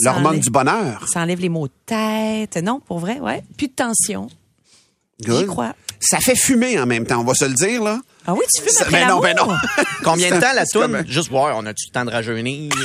L'hormone 0.04 0.40
du 0.40 0.50
bonheur. 0.50 1.08
Ça 1.08 1.22
enlève 1.22 1.40
les 1.40 1.50
maux 1.50 1.68
de 1.68 1.74
tête. 1.86 2.58
Non, 2.64 2.80
pour 2.80 3.00
vrai, 3.00 3.20
ouais. 3.20 3.44
Plus 3.58 3.68
de 3.68 3.74
tension. 3.74 4.28
J'y 5.20 5.46
crois. 5.46 5.74
Ça 6.00 6.20
fait 6.20 6.36
fumer 6.36 6.80
en 6.80 6.86
même 6.86 7.06
temps, 7.06 7.22
on 7.22 7.24
va 7.24 7.36
se 7.36 7.46
le 7.46 7.54
dire, 7.54 7.84
là. 7.84 8.00
Ah 8.28 8.34
oui, 8.34 8.42
tu 8.54 8.62
fumes 8.62 8.72
Ça- 8.72 8.84
après 8.84 9.00
ben 9.02 9.08
non, 9.08 9.22
l'amour? 9.22 9.48
ben 9.48 9.54
non. 9.78 9.84
Combien 10.04 10.30
de 10.36 10.40
temps 10.40 10.54
la 10.54 10.66
toune? 10.66 11.04
Juste 11.08 11.30
voir, 11.30 11.58
on 11.58 11.66
a-tu 11.66 11.88
le 11.88 11.92
temps 11.94 12.06
de 12.06 12.12
rajeunir? 12.12 12.72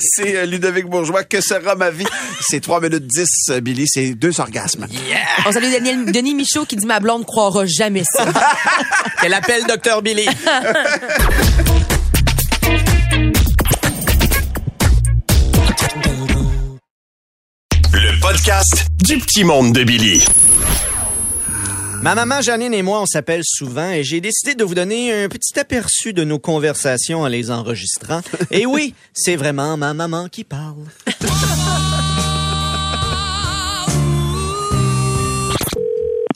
C'est 0.00 0.36
euh, 0.36 0.46
Ludovic 0.46 0.86
Bourgeois. 0.86 1.22
Que 1.24 1.40
sera 1.40 1.76
ma 1.76 1.90
vie? 1.90 2.06
C'est 2.40 2.60
3 2.60 2.80
minutes 2.80 3.06
10, 3.06 3.28
euh, 3.50 3.60
Billy. 3.60 3.86
C'est 3.86 4.14
deux 4.14 4.40
orgasmes. 4.40 4.86
On 5.46 5.52
salue 5.52 5.70
Daniel, 5.70 6.10
Denis 6.10 6.34
Michaud 6.34 6.64
qui 6.66 6.74
dit 6.76 6.86
ma 6.86 6.98
blonde 7.00 7.24
croira 7.24 7.64
jamais 7.66 8.02
ça. 8.04 8.26
Quel 9.20 9.34
appelle, 9.34 9.64
Docteur 9.66 10.02
Billy? 10.02 10.26
Le 17.92 18.20
podcast 18.20 18.86
du 19.04 19.18
petit 19.18 19.44
monde 19.44 19.72
de 19.72 19.84
Billy. 19.84 20.24
Ma 22.02 22.16
maman 22.16 22.40
Janine 22.40 22.74
et 22.74 22.82
moi, 22.82 23.00
on 23.00 23.06
s'appelle 23.06 23.42
souvent 23.44 23.88
et 23.90 24.02
j'ai 24.02 24.20
décidé 24.20 24.56
de 24.56 24.64
vous 24.64 24.74
donner 24.74 25.12
un 25.12 25.28
petit 25.28 25.56
aperçu 25.56 26.12
de 26.12 26.24
nos 26.24 26.40
conversations 26.40 27.20
en 27.20 27.28
les 27.28 27.52
enregistrant. 27.52 28.22
Et 28.50 28.66
oui, 28.66 28.96
c'est 29.14 29.36
vraiment 29.36 29.76
ma 29.76 29.94
maman 29.94 30.28
qui 30.28 30.42
parle. 30.42 30.84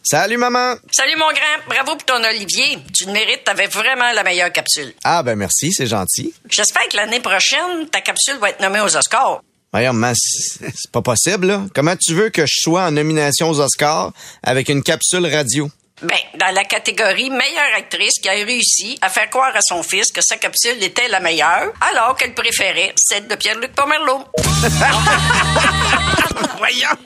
Salut 0.04 0.36
maman. 0.36 0.76
Salut 0.92 1.16
mon 1.16 1.32
grand, 1.32 1.66
bravo 1.68 1.96
pour 1.96 2.04
ton 2.04 2.22
olivier. 2.22 2.78
Tu 2.94 3.06
le 3.06 3.12
mérites, 3.12 3.42
t'avais 3.42 3.66
vraiment 3.66 4.12
la 4.12 4.22
meilleure 4.22 4.52
capsule. 4.52 4.94
Ah 5.02 5.24
ben 5.24 5.34
merci, 5.34 5.72
c'est 5.72 5.88
gentil. 5.88 6.32
J'espère 6.48 6.86
que 6.88 6.96
l'année 6.96 7.18
prochaine, 7.18 7.88
ta 7.90 8.02
capsule 8.02 8.36
va 8.36 8.50
être 8.50 8.60
nommée 8.60 8.80
aux 8.82 8.96
Oscars. 8.96 9.42
Voyons, 9.76 9.92
c'est 10.14 10.90
pas 10.90 11.02
possible 11.02 11.48
là. 11.48 11.60
Comment 11.74 11.96
tu 11.96 12.14
veux 12.14 12.30
que 12.30 12.46
je 12.46 12.60
sois 12.62 12.84
en 12.84 12.92
nomination 12.92 13.50
aux 13.50 13.60
Oscars 13.60 14.10
avec 14.42 14.70
une 14.70 14.82
capsule 14.82 15.26
radio? 15.26 15.68
Ben, 16.00 16.16
dans 16.40 16.50
la 16.54 16.64
catégorie 16.64 17.28
meilleure 17.28 17.76
actrice 17.76 18.14
qui 18.22 18.30
a 18.30 18.32
réussi 18.32 18.96
à 19.02 19.10
faire 19.10 19.28
croire 19.28 19.54
à 19.54 19.60
son 19.60 19.82
fils 19.82 20.10
que 20.12 20.22
sa 20.22 20.38
capsule 20.38 20.82
était 20.82 21.08
la 21.08 21.20
meilleure, 21.20 21.74
alors 21.92 22.16
qu'elle 22.16 22.32
préférait 22.32 22.94
celle 22.96 23.28
de 23.28 23.34
Pierre-Luc 23.34 23.74
Pomerleau. 23.74 24.24
Voyons. 26.56 26.96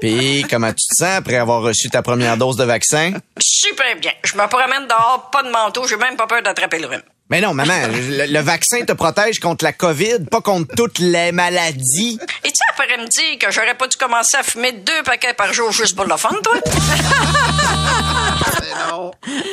Puis 0.00 0.46
comment 0.48 0.72
tu 0.72 0.86
te 0.86 1.04
sens 1.04 1.16
après 1.16 1.36
avoir 1.36 1.60
reçu 1.60 1.90
ta 1.90 2.00
première 2.00 2.38
dose 2.38 2.56
de 2.56 2.64
vaccin? 2.64 3.12
Super 3.38 3.94
bien. 4.00 4.12
Je 4.24 4.38
me 4.38 4.48
promène 4.48 4.86
dehors, 4.88 5.28
pas 5.30 5.42
de 5.42 5.50
manteau, 5.50 5.86
j'ai 5.86 5.98
même 5.98 6.16
pas 6.16 6.26
peur 6.26 6.42
d'attraper 6.42 6.78
le 6.78 6.86
rhume. 6.86 7.02
Mais 7.28 7.40
non, 7.40 7.54
maman, 7.54 7.88
le, 7.88 8.26
le 8.26 8.40
vaccin 8.40 8.84
te 8.84 8.92
protège 8.92 9.40
contre 9.40 9.64
la 9.64 9.72
COVID, 9.72 10.26
pas 10.30 10.40
contre 10.40 10.72
toutes 10.76 11.00
les 11.00 11.32
maladies. 11.32 12.20
Et 12.44 12.48
tu 12.52 12.62
après 12.70 12.96
me 12.98 13.06
dire 13.08 13.38
que 13.40 13.50
j'aurais 13.50 13.74
pas 13.76 13.88
dû 13.88 13.96
commencer 13.96 14.36
à 14.36 14.44
fumer 14.44 14.70
deux 14.72 15.02
paquets 15.04 15.34
par 15.34 15.52
jour 15.52 15.72
juste 15.72 15.96
pour 15.96 16.04
le 16.04 16.16
fun, 16.16 16.30
toi? 16.44 16.54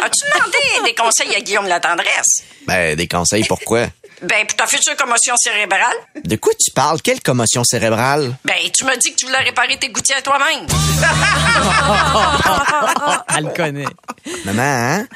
As-tu 0.04 0.26
demandé 0.34 0.58
des 0.86 0.94
conseils 0.96 1.36
à 1.36 1.42
Guillaume 1.42 1.68
la 1.68 1.80
tendresse? 1.80 2.44
Ben, 2.68 2.96
des 2.96 3.08
conseils, 3.08 3.44
pourquoi? 3.46 3.88
Ben, 4.22 4.46
pour 4.48 4.56
ta 4.56 4.68
future 4.68 4.96
commotion 4.96 5.36
cérébrale? 5.36 5.96
De 6.24 6.36
quoi 6.36 6.54
tu 6.60 6.70
parles? 6.72 7.02
Quelle 7.02 7.22
commotion 7.22 7.64
cérébrale? 7.64 8.38
Ben, 8.46 8.54
tu 8.72 8.86
m'as 8.86 8.96
dit 8.98 9.12
que 9.12 9.18
tu 9.18 9.26
voulais 9.26 9.40
réparer 9.40 9.78
tes 9.78 9.90
gouttières 9.90 10.22
toi-même. 10.24 10.68
Elle 13.36 13.46
le 13.46 13.50
connaît. 13.54 13.86
Maman, 14.46 14.62
hein? 14.62 15.08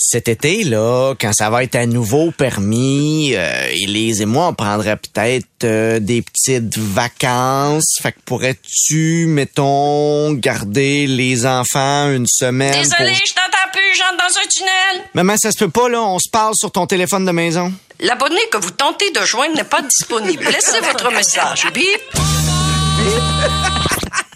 Cet 0.00 0.28
été, 0.28 0.62
là, 0.64 1.14
quand 1.20 1.32
ça 1.32 1.50
va 1.50 1.64
être 1.64 1.74
à 1.74 1.84
nouveau 1.86 2.30
permis, 2.30 3.32
euh, 3.34 3.66
Élise 3.72 4.20
et 4.20 4.26
moi, 4.26 4.46
on 4.48 4.54
prendrait 4.54 4.96
peut-être 4.96 5.64
euh, 5.64 5.98
des 5.98 6.22
petites 6.22 6.78
vacances. 6.78 7.96
Fait 8.00 8.12
que 8.12 8.20
pourrais-tu, 8.24 9.26
mettons, 9.26 10.32
garder 10.34 11.06
les 11.08 11.46
enfants 11.46 12.12
une 12.12 12.26
semaine? 12.28 12.80
Désolé, 12.80 13.10
pour- 13.10 13.26
je 13.26 13.34
t'entends 13.34 13.70
plus, 13.72 13.96
j'entre 13.96 14.18
dans 14.18 14.38
un 14.38 14.46
tunnel. 14.48 15.02
Maman, 15.14 15.36
ça 15.36 15.50
se 15.50 15.58
peut 15.58 15.68
pas, 15.70 15.88
là. 15.88 16.00
On 16.02 16.18
se 16.20 16.30
parle 16.30 16.54
sur 16.56 16.70
ton 16.70 16.86
téléphone 16.86 17.24
de 17.24 17.32
maison. 17.32 17.72
L'abonné 18.00 18.38
que 18.52 18.58
vous 18.58 18.70
tentez 18.70 19.10
de 19.10 19.20
joindre 19.26 19.56
n'est 19.56 19.64
pas 19.64 19.82
disponible. 19.82 20.44
Laissez 20.44 20.78
votre 20.80 21.10
message. 21.12 21.66
Bip. 21.74 21.84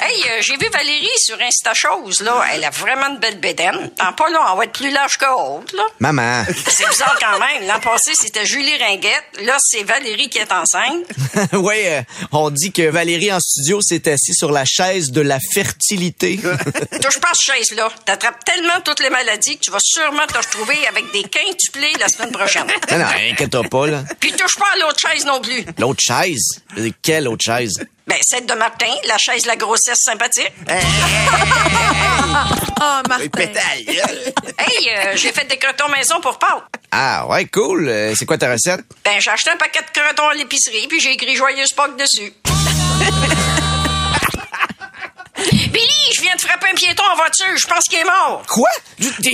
Hey, 0.00 0.22
euh, 0.22 0.42
j'ai 0.42 0.56
vu 0.56 0.68
Valérie 0.72 1.08
sur 1.18 1.36
Insta 1.40 1.74
Chose, 1.74 2.20
là. 2.20 2.44
Elle 2.52 2.64
a 2.64 2.70
vraiment 2.70 3.10
de 3.10 3.18
belles 3.18 3.40
bédaines. 3.40 3.90
Dans 3.98 4.12
pas 4.12 4.28
long, 4.30 4.40
elle 4.50 4.58
va 4.58 4.64
être 4.64 4.72
plus 4.72 4.90
large 4.90 5.18
que 5.18 5.26
haute, 5.26 5.72
là. 5.72 5.82
Maman. 5.98 6.44
C'est 6.68 6.88
bizarre 6.88 7.16
quand 7.20 7.38
même. 7.38 7.66
L'an 7.66 7.80
passé, 7.80 8.12
c'était 8.14 8.46
Julie 8.46 8.76
Ringuette. 8.76 9.24
Là, 9.44 9.56
c'est 9.60 9.82
Valérie 9.82 10.28
qui 10.28 10.38
est 10.38 10.52
enceinte. 10.52 11.04
oui, 11.52 11.74
euh, 11.86 12.02
on 12.32 12.50
dit 12.50 12.70
que 12.70 12.88
Valérie 12.88 13.32
en 13.32 13.40
studio 13.40 13.80
s'est 13.80 14.08
assise 14.10 14.36
sur 14.36 14.52
la 14.52 14.64
chaise 14.64 15.10
de 15.10 15.20
la 15.20 15.38
fertilité. 15.52 16.38
Touche 17.02 17.18
pas 17.18 17.30
à 17.30 17.34
cette 17.34 17.56
chaise-là. 17.56 17.88
T'attrapes 18.04 18.44
tellement 18.44 18.80
toutes 18.84 19.00
les 19.00 19.10
maladies 19.10 19.58
que 19.58 19.64
tu 19.64 19.70
vas 19.70 19.78
sûrement 19.82 20.26
te 20.26 20.38
retrouver 20.38 20.76
avec 20.88 21.10
des 21.12 21.24
quintuplés 21.24 21.92
la 21.98 22.08
semaine 22.08 22.30
prochaine. 22.30 22.66
non, 22.90 22.98
non, 22.98 23.06
inquiète-toi 23.32 23.64
pas, 23.64 23.86
là. 23.88 24.04
Puis 24.20 24.32
touche 24.32 24.56
pas 24.56 24.68
à 24.74 24.78
l'autre 24.78 25.00
chaise 25.00 25.24
non 25.24 25.40
plus. 25.40 25.64
L'autre 25.78 26.00
chaise? 26.00 26.62
Quelle 27.02 27.26
autre 27.26 27.44
chaise? 27.44 27.84
Ben, 28.08 28.16
celle 28.22 28.46
de 28.46 28.54
Martin, 28.54 28.86
la 29.06 29.18
chaise 29.18 29.42
de 29.42 29.48
la 29.48 29.56
grossesse 29.56 29.98
sympathique. 30.02 30.52
Oh, 32.80 33.00
Martin. 33.08 33.28
Hey, 34.58 34.90
euh, 34.90 35.16
j'ai 35.16 35.32
fait 35.32 35.44
des 35.48 35.56
crotons 35.56 35.88
maison 35.88 36.20
pour 36.20 36.38
Pâques. 36.38 36.62
Ah, 36.92 37.26
ouais, 37.26 37.46
cool. 37.46 37.88
Euh, 37.88 38.14
c'est 38.16 38.24
quoi 38.24 38.38
ta 38.38 38.52
recette? 38.52 38.82
Ben, 39.04 39.20
j'ai 39.20 39.30
acheté 39.30 39.50
un 39.50 39.56
paquet 39.56 39.80
de 39.80 39.90
crotons 40.00 40.28
à 40.28 40.34
l'épicerie, 40.34 40.86
puis 40.86 41.00
j'ai 41.00 41.12
écrit 41.12 41.34
Joyeuse 41.34 41.72
Pâques 41.72 41.96
dessus. 41.96 42.32
Billy, 45.72 46.12
je 46.14 46.20
viens 46.20 46.36
un 46.70 46.74
piéton 46.74 47.02
en 47.12 47.16
voiture. 47.16 47.56
Je 47.56 47.66
pense 47.66 47.84
qu'il 47.84 47.98
est 47.98 48.04
mort. 48.04 48.42
Quoi? 48.48 48.68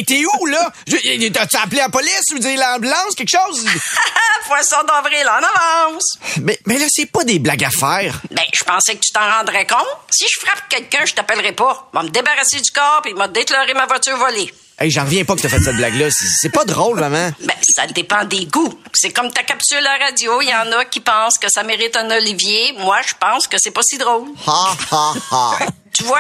T'es 0.07 0.25
où, 0.41 0.47
là? 0.47 0.71
Je- 0.87 1.29
T'as-tu 1.29 1.57
appelé 1.57 1.79
la 1.81 1.89
police 1.89 2.23
ou 2.35 2.39
dire 2.39 2.59
l'ambulance, 2.59 3.15
quelque 3.17 3.31
chose? 3.37 3.65
Poisson 4.47 4.77
d'avril 4.87 5.27
en 5.29 5.39
avance. 5.39 6.05
mais, 6.43 6.59
mais 6.67 6.79
là, 6.79 6.87
c'est 6.89 7.07
pas 7.07 7.25
des 7.25 7.39
blagues 7.39 7.65
à 7.65 7.71
faire. 7.71 8.21
Ben, 8.31 8.43
je 8.53 8.63
pensais 8.65 8.95
que 8.95 9.01
tu 9.01 9.11
t'en 9.13 9.29
rendrais 9.39 9.67
compte. 9.67 9.87
Si 10.11 10.27
je 10.33 10.41
frappe 10.47 10.69
quelqu'un, 10.69 11.05
je 11.07 11.15
t'appellerai 11.15 11.53
pas. 11.53 11.89
Va 11.93 12.03
me 12.03 12.09
débarrasser 12.11 12.61
du 12.61 12.71
corps, 12.71 13.01
puis 13.03 13.15
m'a 13.15 13.29
déclaré 13.29 13.73
ma 13.75 13.87
voiture 13.87 14.17
volée. 14.19 14.53
Hey, 14.79 14.91
j'en 14.91 15.05
reviens 15.05 15.25
pas 15.25 15.35
que 15.37 15.41
t'as 15.41 15.49
fait 15.49 15.61
cette 15.61 15.77
blague-là. 15.77 16.09
C'est 16.11 16.27
c'est 16.41 16.49
pas 16.51 16.65
drôle, 16.65 16.99
maman. 17.01 17.31
Ben, 17.41 17.55
ça 17.63 17.87
dépend 17.87 18.25
des 18.25 18.45
goûts. 18.47 18.79
C'est 18.93 19.13
comme 19.13 19.33
ta 19.33 19.45
capsule 19.45 19.87
à 19.87 20.05
radio. 20.05 20.43
Il 20.43 20.49
y 20.49 20.55
en 20.55 20.71
a 20.79 20.85
qui 20.85 21.01
pensent 21.01 21.39
que 21.39 21.49
ça 21.49 21.63
mérite 21.63 21.97
un 21.97 22.11
olivier. 22.11 22.75
Moi, 22.79 22.99
je 23.07 23.15
pense 23.19 23.47
que 23.47 23.57
c'est 23.59 23.71
pas 23.71 23.83
si 23.83 23.99
drôle. 23.99 24.29
Ha, 24.47 24.77
ha, 24.91 25.13
ha. 25.31 25.59
Tu 25.97 26.03
vois? 26.05 26.19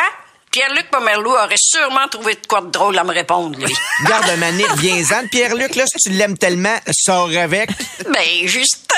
Pierre-Luc 0.54 0.88
Pomerleau 0.88 1.32
aurait 1.32 1.56
sûrement 1.56 2.06
trouvé 2.06 2.34
de 2.34 2.46
quoi 2.46 2.60
de 2.60 2.70
drôle 2.70 2.96
à 2.96 3.02
me 3.02 3.12
répondre, 3.12 3.58
lui. 3.58 3.74
Garde 4.06 4.30
un 4.30 4.36
manette, 4.36 4.70
viens-en, 4.76 5.26
Pierre-Luc, 5.26 5.74
là, 5.74 5.82
si 5.84 5.98
tu 5.98 6.10
l'aimes 6.10 6.38
tellement, 6.38 6.76
sors 6.92 7.28
avec. 7.36 7.70
Ben, 8.08 8.46
justement, 8.46 8.94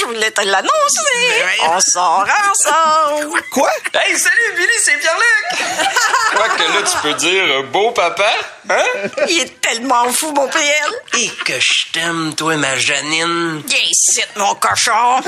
je 0.00 0.06
voulais 0.06 0.32
te 0.32 0.40
l'annoncer. 0.40 1.44
On 1.62 1.78
sort 1.78 2.26
ensemble. 2.50 3.40
Quoi? 3.52 3.70
Hey, 3.94 4.18
salut 4.18 4.56
Billy, 4.56 4.68
c'est 4.82 4.98
Pierre-Luc! 4.98 5.64
Je 6.32 6.34
crois 6.34 6.48
que 6.48 6.62
là, 6.62 6.82
tu 6.82 6.96
peux 7.02 7.14
dire 7.14 7.62
beau 7.70 7.92
papa, 7.92 8.32
hein? 8.68 8.84
Il 9.28 9.40
est 9.40 9.60
tellement 9.60 10.12
fou, 10.12 10.32
mon 10.32 10.48
PL. 10.48 10.92
Et 11.18 11.30
que 11.44 11.58
je 11.58 11.92
t'aime, 11.92 12.34
toi, 12.36 12.56
ma 12.56 12.76
Janine. 12.76 13.62
Viens 13.66 13.78
ici, 13.90 14.20
mon 14.36 14.54
cochon. 14.54 15.20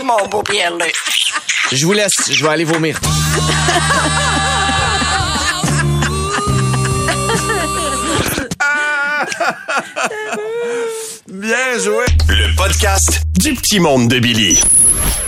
mon 0.04 0.26
beau 0.28 0.42
Pierre-Luc. 0.42 0.94
Je 1.72 1.86
vous 1.86 1.92
laisse, 1.92 2.30
je 2.30 2.42
vais 2.42 2.50
aller 2.50 2.64
vomir. 2.64 2.98
Bien 11.28 11.78
joué. 11.78 12.04
Le 12.28 12.54
podcast 12.56 13.29
du 13.40 13.54
petit 13.54 13.80
monde 13.80 14.08
de 14.08 14.18
Billy. 14.18 14.60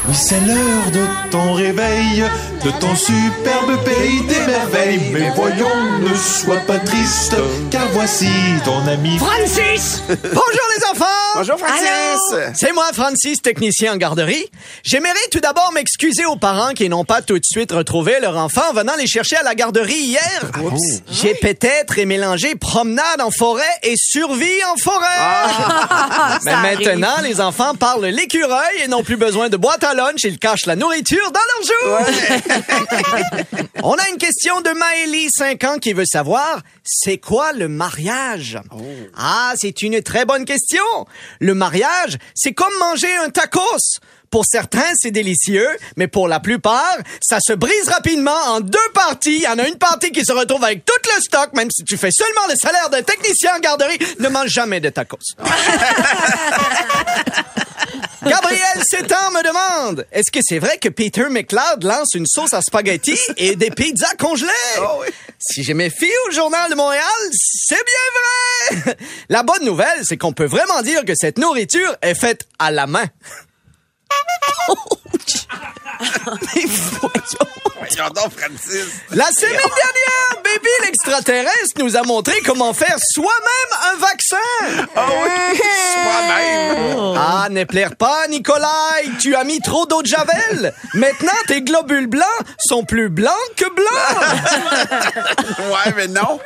Oui, 0.09 0.15
c'est 0.15 0.41
l'heure 0.41 0.91
de 0.93 1.31
ton 1.31 1.53
réveil, 1.53 2.25
de 2.65 2.71
ton 2.81 2.95
superbe 2.97 3.85
pays 3.85 4.21
des 4.23 4.41
merveilles. 4.47 5.01
Mais 5.13 5.31
voyons, 5.37 5.69
ne 6.01 6.15
sois 6.15 6.57
pas 6.67 6.81
triste, 6.81 7.37
car 7.71 7.87
voici 7.93 8.27
ton 8.65 8.85
ami. 8.89 9.17
Francis! 9.19 10.03
Bonjour 10.09 10.69
les 10.77 10.85
enfants! 10.91 11.05
Bonjour, 11.37 11.57
Francis. 11.57 12.53
C'est 12.55 12.73
moi, 12.73 12.87
Francis, 12.93 13.41
technicien 13.41 13.95
en 13.95 13.97
garderie. 13.97 14.45
J'aimerais 14.85 15.13
tout 15.31 15.41
d'abord 15.41 15.71
m'excuser 15.73 16.27
aux 16.27 16.37
parents 16.37 16.73
qui 16.75 16.89
n'ont 16.89 17.05
pas 17.05 17.23
tout 17.23 17.39
de 17.39 17.45
suite 17.45 17.71
retrouvé 17.73 18.19
leur 18.21 18.37
enfant 18.37 18.63
en 18.71 18.75
venant 18.75 18.93
les 18.99 19.07
chercher 19.07 19.37
à 19.37 19.43
la 19.45 19.55
garderie 19.55 19.95
hier. 19.95 20.51
J'ai 21.11 21.35
peut-être 21.35 21.99
mélangé 22.05 22.55
promenade 22.57 23.21
en 23.21 23.31
forêt 23.31 23.63
et 23.85 23.95
survie 23.97 24.65
en 24.73 24.77
forêt. 24.77 25.07
Mais 26.45 26.51
Ça 26.51 26.59
arrive. 26.59 26.87
maintenant, 26.89 27.23
les 27.23 27.41
enfants 27.41 27.75
parlent 27.77 28.02
l'écureuil 28.07 28.83
et 28.85 28.89
n'ont 28.89 29.03
plus 29.03 29.17
besoin 29.17 29.49
de 29.49 29.57
boîte 29.57 29.83
à 29.85 29.95
lunch. 29.95 30.21
Ils 30.25 30.39
cachent 30.39 30.67
la 30.67 30.77
nourriture 30.77 31.33
dans 31.33 31.41
leur 31.51 31.63
joue. 31.67 31.73
On 33.83 33.95
a 33.95 34.09
une 34.11 34.19
question 34.19 34.61
de 34.61 34.71
Maëlie, 34.71 35.29
5 35.37 35.65
ans, 35.65 35.79
qui 35.79 35.93
veut 35.93 36.05
savoir, 36.05 36.61
c'est 36.85 37.19
quoi 37.19 37.53
le 37.53 37.69
mariage? 37.69 38.59
Ah, 39.17 39.55
c'est 39.57 39.83
une 39.83 40.01
très 40.03 40.25
bonne 40.25 40.45
question. 40.45 40.85
Le 41.41 41.55
mariage, 41.55 42.19
c'est 42.35 42.53
comme 42.53 42.73
manger 42.79 43.13
un 43.17 43.31
tacos. 43.31 43.99
Pour 44.33 44.45
certains, 44.47 44.91
c'est 44.99 45.11
délicieux, 45.11 45.69
mais 45.97 46.09
pour 46.09 46.27
la 46.27 46.41
plupart, 46.41 46.97
ça 47.21 47.37
se 47.47 47.53
brise 47.53 47.89
rapidement 47.89 48.35
en 48.49 48.61
deux 48.61 48.79
parties. 48.95 49.37
Il 49.37 49.43
y 49.43 49.47
en 49.47 49.59
a 49.59 49.69
une 49.69 49.77
partie 49.77 50.11
qui 50.11 50.25
se 50.25 50.33
retrouve 50.33 50.65
avec 50.65 50.87
tout 50.87 50.95
le 51.15 51.21
stock, 51.21 51.53
même 51.53 51.71
si 51.71 51.85
tu 51.85 51.99
fais 51.99 52.09
seulement 52.11 52.47
le 52.49 52.55
salaire 52.57 52.89
d'un 52.89 53.03
technicien 53.03 53.57
en 53.57 53.61
garderie, 53.61 53.99
ne 54.21 54.31
mange 54.31 54.49
jamais 54.49 54.81
de 54.81 54.89
tacos. 54.89 55.19
Gabriel 58.25 58.83
Sétan 58.89 59.33
me 59.33 59.43
demande 59.47 60.07
Est-ce 60.11 60.31
que 60.31 60.39
c'est 60.43 60.61
vrai 60.61 60.79
que 60.79 60.89
Peter 60.89 61.29
McLeod 61.29 61.85
lance 61.85 62.15
une 62.15 62.27
sauce 62.27 62.55
à 62.55 62.63
spaghetti 62.63 63.19
et 63.37 63.55
des 63.55 63.71
pizzas 63.71 64.15
congelées? 64.19 64.49
Si 65.45 65.65
je 65.65 65.73
me 65.73 65.89
fie 65.89 66.13
au 66.29 66.31
Journal 66.31 66.71
de 66.71 66.77
Montréal, 66.77 67.03
c'est 67.33 67.75
bien 67.75 68.81
vrai 68.81 68.97
La 69.29 69.43
bonne 69.43 69.65
nouvelle, 69.65 70.05
c'est 70.05 70.17
qu'on 70.17 70.33
peut 70.33 70.47
vraiment 70.47 70.83
dire 70.83 71.05
que 71.05 71.15
cette 71.17 71.37
nourriture 71.37 71.97
est 72.01 72.15
faite 72.15 72.47
à 72.61 72.71
la 72.71 72.87
main. 72.87 73.07
Mais 76.55 76.65
voyons. 76.67 78.11
Donc, 78.15 78.39
Francis. 78.39 78.87
La 79.11 79.27
semaine 79.27 79.53
dernière, 79.53 80.43
Baby 80.43 80.71
l'extraterrestre 80.83 81.79
nous 81.79 81.97
a 81.97 82.03
montré 82.03 82.35
comment 82.45 82.73
faire 82.73 82.97
soi-même 83.13 83.93
un 83.93 83.97
vaccin. 83.99 84.37
Ah 84.97 85.07
oui, 85.23 85.59
soi-même. 85.93 87.15
Ah, 87.17 87.49
ne 87.51 87.65
plaire 87.65 87.97
pas, 87.97 88.27
Nikolai. 88.29 89.11
Tu 89.21 89.35
as 89.37 89.45
mis 89.45 89.61
trop 89.61 89.87
d'eau 89.87 90.03
de 90.03 90.07
javel. 90.07 90.75
Maintenant, 90.95 91.33
tes 91.47 91.63
globules 91.63 92.07
blancs 92.07 92.27
sont 92.67 92.85
plus 92.85 93.09
blancs 93.09 93.35
que 93.57 93.67
blancs. 93.75 93.91
Ouais, 95.59 95.93
mais 95.97 96.09
non. 96.09 96.41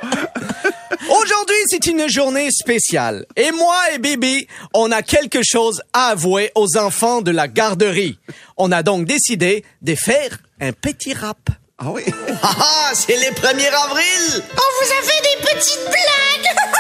Aujourd'hui, 1.08 1.56
c'est 1.68 1.86
une 1.86 2.08
journée 2.08 2.50
spéciale. 2.50 3.26
Et 3.36 3.52
moi 3.52 3.76
et 3.94 3.98
Bibi, 3.98 4.48
on 4.74 4.90
a 4.90 5.02
quelque 5.02 5.40
chose 5.44 5.80
à 5.92 6.08
avouer 6.08 6.50
aux 6.54 6.76
enfants 6.76 7.22
de 7.22 7.30
la 7.30 7.46
garderie. 7.46 8.18
On 8.56 8.72
a 8.72 8.82
donc 8.82 9.06
décidé 9.06 9.64
de 9.82 9.94
faire 9.94 10.38
un 10.60 10.72
petit 10.72 11.14
rap. 11.14 11.38
Ah 11.78 11.90
oui. 11.90 12.02
Ah 12.42 12.50
ah, 12.58 12.90
c'est 12.94 13.16
les 13.16 13.30
1er 13.30 13.68
avril. 13.84 14.42
On 14.52 14.84
vous 14.84 14.92
a 14.92 15.02
fait 15.02 15.22
des 15.22 15.54
petites 15.54 15.84
blagues. 15.84 16.56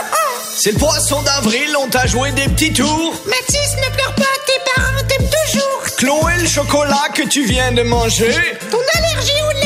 C'est 0.56 0.72
le 0.72 0.78
poisson 0.78 1.20
d'avril, 1.22 1.76
on 1.78 1.86
t'a 1.88 2.06
joué 2.06 2.32
des 2.32 2.48
petits 2.48 2.72
tours. 2.72 3.14
Mathis, 3.26 3.76
ne 3.76 3.94
pleure 3.94 4.14
pas, 4.14 4.24
tes 4.46 4.58
parents 4.74 5.02
t'aiment 5.06 5.28
toujours. 5.28 5.82
Chloé, 5.98 6.32
le 6.40 6.48
chocolat 6.48 7.08
que 7.14 7.22
tu 7.22 7.44
viens 7.44 7.72
de 7.72 7.82
manger. 7.82 8.32
Ton 8.70 8.78
allergie 8.94 9.42
au 9.48 9.52
lait. 9.60 9.65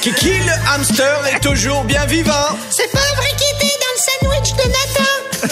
Kiki, 0.00 0.32
le 0.38 0.52
hamster 0.72 1.26
est 1.26 1.40
toujours 1.40 1.84
bien 1.84 2.06
vivant. 2.06 2.56
C'est 2.70 2.90
pas 2.90 2.98
vrai 3.16 3.28
qu'il 3.36 3.56
était 3.56 3.76
dans 3.78 3.94
le 3.94 4.00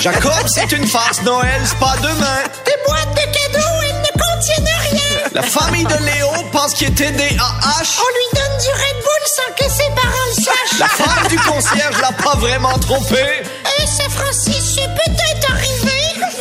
Jacob, 0.00 0.46
c'est 0.46 0.70
une 0.72 0.86
farce. 0.86 1.22
Noël, 1.22 1.60
c'est 1.64 1.78
pas 1.78 1.96
demain. 2.00 2.38
Tes 2.64 2.72
boîtes 2.86 3.10
de 3.10 3.20
cadeaux, 3.20 3.80
elles 3.82 4.00
ne 4.00 4.22
contiennent 4.22 4.74
rien. 4.90 5.28
La 5.34 5.42
famille 5.42 5.84
de 5.84 5.96
Léo 6.04 6.28
pense 6.52 6.72
qu'il 6.74 6.88
était 6.88 7.10
des 7.10 7.36
AH. 7.36 7.98
On 7.98 8.08
lui 8.14 8.40
donne 8.40 8.58
du 8.58 8.70
Red 8.70 8.96
Bull 9.02 9.24
sans 9.26 9.52
que 9.54 9.70
ses 9.70 9.90
parents 9.94 10.28
le 10.36 10.42
sachent. 10.42 10.78
La 10.78 10.88
femme 10.88 11.28
du 11.28 11.36
concierge 11.38 12.00
l'a 12.00 12.12
pas 12.12 12.36
vraiment 12.36 12.78
trompé. 12.78 13.42
Et 13.78 13.86
c'est 13.86 14.10
Francis, 14.10 14.76
c'est 14.76 14.94
peut-être 14.94 15.52
arrivé. 15.52 15.98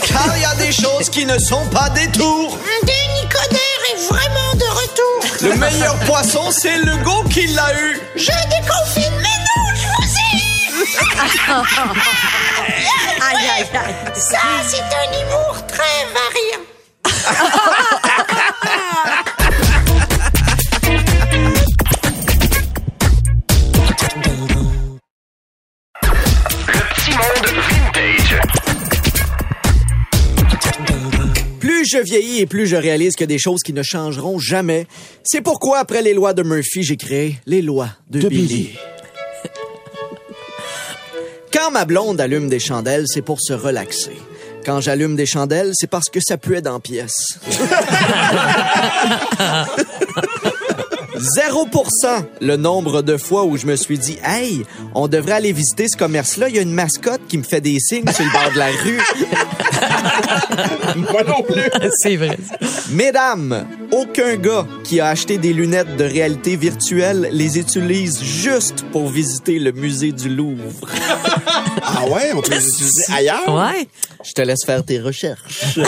Car 0.07 0.27
il 0.35 0.41
y 0.41 0.45
a 0.45 0.55
des 0.55 0.71
choses 0.71 1.09
qui 1.09 1.25
ne 1.25 1.37
sont 1.39 1.65
pas 1.67 1.89
des 1.89 2.07
tours. 2.11 2.57
Meilleur 5.57 5.95
poisson, 6.05 6.51
c'est 6.51 6.77
le 6.77 6.95
go 7.03 7.23
qui 7.29 7.47
l'a 7.47 7.73
eu. 7.79 7.99
Je 8.15 8.31
déconfine, 8.49 9.13
mais 9.17 9.37
non, 9.47 9.63
je 9.75 9.87
vous 9.95 10.15
ai 10.17 10.37
eu. 10.37 10.39
Aïe, 13.19 13.49
aïe, 13.57 13.65
aïe. 13.73 13.95
Ça, 14.15 14.37
c'est 14.67 14.77
un 14.77 15.11
humour 15.21 15.55
très 15.67 16.05
variant. 16.13 16.63
je 31.87 31.97
vieillis 31.97 32.41
et 32.41 32.45
plus 32.45 32.67
je 32.67 32.75
réalise 32.75 33.15
que 33.15 33.25
des 33.25 33.39
choses 33.39 33.61
qui 33.63 33.73
ne 33.73 33.83
changeront 33.83 34.39
jamais. 34.39 34.87
C'est 35.23 35.41
pourquoi, 35.41 35.79
après 35.79 36.01
les 36.01 36.13
lois 36.13 36.33
de 36.33 36.43
Murphy, 36.43 36.83
j'ai 36.83 36.97
créé 36.97 37.39
les 37.45 37.61
lois 37.61 37.89
de, 38.09 38.27
Billy. 38.27 38.71
Quand 41.53 41.71
ma 41.71 41.85
blonde 41.85 42.19
allume 42.21 42.49
des 42.49 42.59
chandelles, 42.59 43.05
c'est 43.07 43.21
pour 43.21 43.39
se 43.41 43.53
relaxer. 43.53 44.17
Quand 44.65 44.81
j'allume 44.81 45.15
des 45.15 45.25
chandelles, 45.25 45.71
c'est 45.73 45.89
parce 45.89 46.09
que 46.09 46.19
ça 46.21 46.37
puait 46.37 46.61
dans 46.61 46.81
pièce. 46.81 47.39
0% 51.19 52.23
le 52.41 52.57
nombre 52.57 53.01
de 53.01 53.17
fois 53.17 53.43
où 53.45 53.57
je 53.57 53.65
me 53.65 53.75
suis 53.75 53.97
dit 53.97 54.17
Hey, 54.23 54.65
on 54.95 55.07
devrait 55.07 55.33
aller 55.33 55.51
visiter 55.51 55.87
ce 55.87 55.97
commerce-là. 55.97 56.49
Il 56.49 56.55
y 56.55 56.59
a 56.59 56.61
une 56.61 56.73
mascotte 56.73 57.21
qui 57.27 57.37
me 57.37 57.43
fait 57.43 57.61
des 57.61 57.79
signes 57.79 58.07
sur 58.11 58.25
le 58.25 58.31
bord 58.31 58.51
de 58.51 58.57
la 58.57 58.67
rue. 58.67 59.01
Moi 61.11 61.23
non 61.23 61.43
plus. 61.43 61.69
C'est 61.97 62.15
vrai. 62.15 62.37
Mesdames, 62.91 63.67
aucun 63.91 64.35
gars 64.35 64.65
qui 64.83 64.99
a 64.99 65.07
acheté 65.07 65.37
des 65.37 65.53
lunettes 65.53 65.95
de 65.97 66.03
réalité 66.03 66.55
virtuelle 66.55 67.29
les 67.31 67.59
utilise 67.59 68.21
juste 68.21 68.83
pour 68.91 69.09
visiter 69.09 69.59
le 69.59 69.71
musée 69.71 70.11
du 70.11 70.29
Louvre. 70.29 70.87
Ah 71.89 72.05
ouais, 72.05 72.31
on 72.35 72.41
peut 72.41 72.51
les 72.51 72.67
utiliser 72.67 73.03
ailleurs? 73.13 73.47
Ouais. 73.47 73.87
Je 74.23 74.33
te 74.33 74.41
laisse 74.41 74.65
faire 74.65 74.83
tes 74.83 74.99
recherches. 74.99 75.79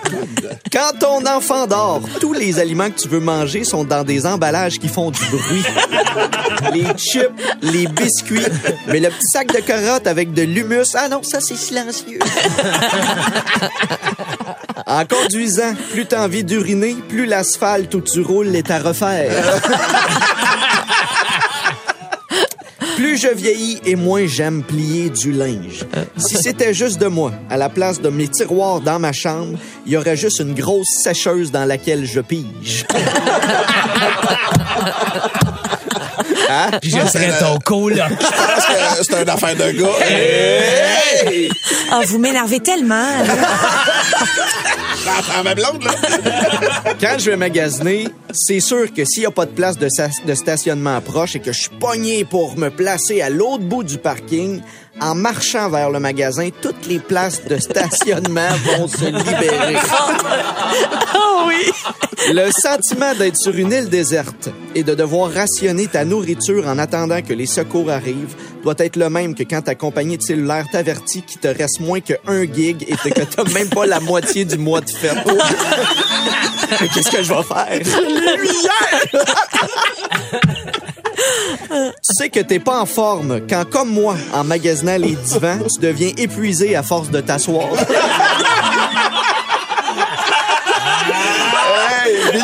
Quand 0.72 0.98
ton 0.98 1.26
enfant 1.26 1.66
dort, 1.66 2.00
tous 2.20 2.32
les 2.32 2.58
aliments 2.58 2.88
que 2.90 2.98
tu 2.98 3.08
veux 3.08 3.20
manger 3.20 3.62
sont 3.64 3.84
dans 3.84 4.02
des 4.02 4.24
emballages 4.24 4.71
qui 4.78 4.88
font 4.88 5.10
du 5.10 5.20
bruit. 5.30 5.64
Les 6.72 6.86
chips, 6.96 7.30
les 7.62 7.86
biscuits, 7.86 8.46
mais 8.86 9.00
le 9.00 9.08
petit 9.08 9.26
sac 9.32 9.52
de 9.52 9.60
carottes 9.60 10.06
avec 10.06 10.32
de 10.32 10.42
l'humus, 10.42 10.94
ah 10.94 11.08
non, 11.08 11.22
ça 11.22 11.40
c'est 11.40 11.56
silencieux. 11.56 12.18
En 14.86 15.04
conduisant, 15.06 15.74
plus 15.92 16.06
t'as 16.06 16.24
envie 16.24 16.44
d'uriner, 16.44 16.96
plus 17.08 17.24
l'asphalte 17.24 17.94
où 17.94 18.00
tu 18.00 18.20
roules 18.20 18.54
est 18.54 18.70
à 18.70 18.78
refaire. 18.78 19.32
Plus 22.96 23.16
je 23.16 23.28
vieillis 23.28 23.80
et 23.84 23.96
moins 23.96 24.26
j'aime 24.26 24.62
plier 24.62 25.10
du 25.10 25.32
linge. 25.32 25.86
Si 26.16 26.36
c'était 26.36 26.74
juste 26.74 27.00
de 27.00 27.06
moi, 27.06 27.32
à 27.50 27.56
la 27.56 27.68
place 27.68 28.00
de 28.00 28.08
mes 28.08 28.28
tiroirs 28.28 28.80
dans 28.80 28.98
ma 28.98 29.12
chambre, 29.12 29.58
il 29.86 29.92
y 29.92 29.96
aurait 29.96 30.16
juste 30.16 30.40
une 30.40 30.54
grosse 30.54 30.88
sécheuse 31.02 31.50
dans 31.50 31.64
laquelle 31.64 32.04
je 32.04 32.20
pige. 32.20 32.84
Je 36.82 36.90
serais 36.90 37.38
ton 37.38 37.58
coloc. 37.58 37.98
Je 37.98 38.14
pense 38.14 38.98
que 38.98 39.04
c'est 39.04 39.22
une 39.22 39.28
affaire 39.28 39.56
de 39.56 39.70
gars. 39.72 40.06
Hey! 40.06 41.50
Ah, 41.90 42.00
vous 42.06 42.18
m'énervez 42.18 42.60
tellement. 42.60 43.06
Quand 47.00 47.18
je 47.18 47.30
vais 47.30 47.36
magasiner, 47.36 48.08
c'est 48.32 48.60
sûr 48.60 48.92
que 48.92 49.04
s'il 49.04 49.22
n'y 49.22 49.26
a 49.26 49.30
pas 49.30 49.46
de 49.46 49.50
place 49.50 49.78
de, 49.78 49.88
de 50.26 50.34
stationnement 50.34 51.00
proche 51.00 51.36
et 51.36 51.40
que 51.40 51.52
je 51.52 51.62
suis 51.62 51.76
pogné 51.80 52.24
pour 52.24 52.56
me 52.56 52.68
placer 52.70 53.20
à 53.20 53.30
l'autre 53.30 53.64
bout 53.64 53.82
du 53.82 53.98
parking, 53.98 54.60
en 55.00 55.14
marchant 55.14 55.68
vers 55.68 55.90
le 55.90 55.98
magasin, 55.98 56.48
toutes 56.60 56.86
les 56.86 56.98
places 56.98 57.44
de 57.44 57.58
stationnement 57.58 58.48
vont 58.78 58.88
se 58.88 59.04
libérer. 59.04 59.76
Oh 61.14 61.44
oui. 61.46 61.72
Le 62.32 62.50
sentiment 62.52 63.14
d'être 63.14 63.36
sur 63.36 63.56
une 63.56 63.72
île 63.72 63.88
déserte 63.88 64.50
et 64.74 64.82
de 64.82 64.94
devoir 64.94 65.32
rationner 65.32 65.86
ta 65.88 66.04
nourriture 66.04 66.68
en 66.68 66.78
attendant 66.78 67.20
que 67.20 67.32
les 67.32 67.46
secours 67.46 67.90
arrivent 67.90 68.36
doit 68.62 68.74
être 68.78 68.96
le 68.96 69.10
même 69.10 69.34
que 69.34 69.42
quand 69.42 69.62
ta 69.62 69.74
compagnie 69.74 70.18
de 70.18 70.22
cellulaire 70.22 70.66
t'avertit 70.70 71.22
qu'il 71.22 71.40
te 71.40 71.48
reste 71.48 71.80
moins 71.80 72.00
que 72.00 72.14
un 72.26 72.44
gig 72.44 72.84
et 72.86 72.94
que 72.94 73.08
t'as 73.08 73.44
même 73.54 73.68
pas 73.68 73.86
la 73.86 73.98
moitié 74.00 74.44
du 74.44 74.56
mois 74.56 74.80
de 74.80 74.90
fête. 74.90 75.18
Qu'est-ce 76.94 77.10
que 77.10 77.22
je 77.22 77.34
vais 77.34 77.42
faire? 77.42 77.80
Tu 81.68 82.14
sais 82.14 82.28
que 82.28 82.40
t'es 82.40 82.58
pas 82.58 82.80
en 82.80 82.86
forme 82.86 83.40
quand, 83.48 83.64
comme 83.68 83.90
moi, 83.90 84.16
en 84.34 84.44
magasinant 84.44 84.96
les 84.98 85.14
divans, 85.16 85.58
tu 85.72 85.80
deviens 85.80 86.10
épuisé 86.16 86.76
à 86.76 86.82
force 86.82 87.10
de 87.10 87.20
t'asseoir. 87.20 87.68
Hey! 92.04 92.16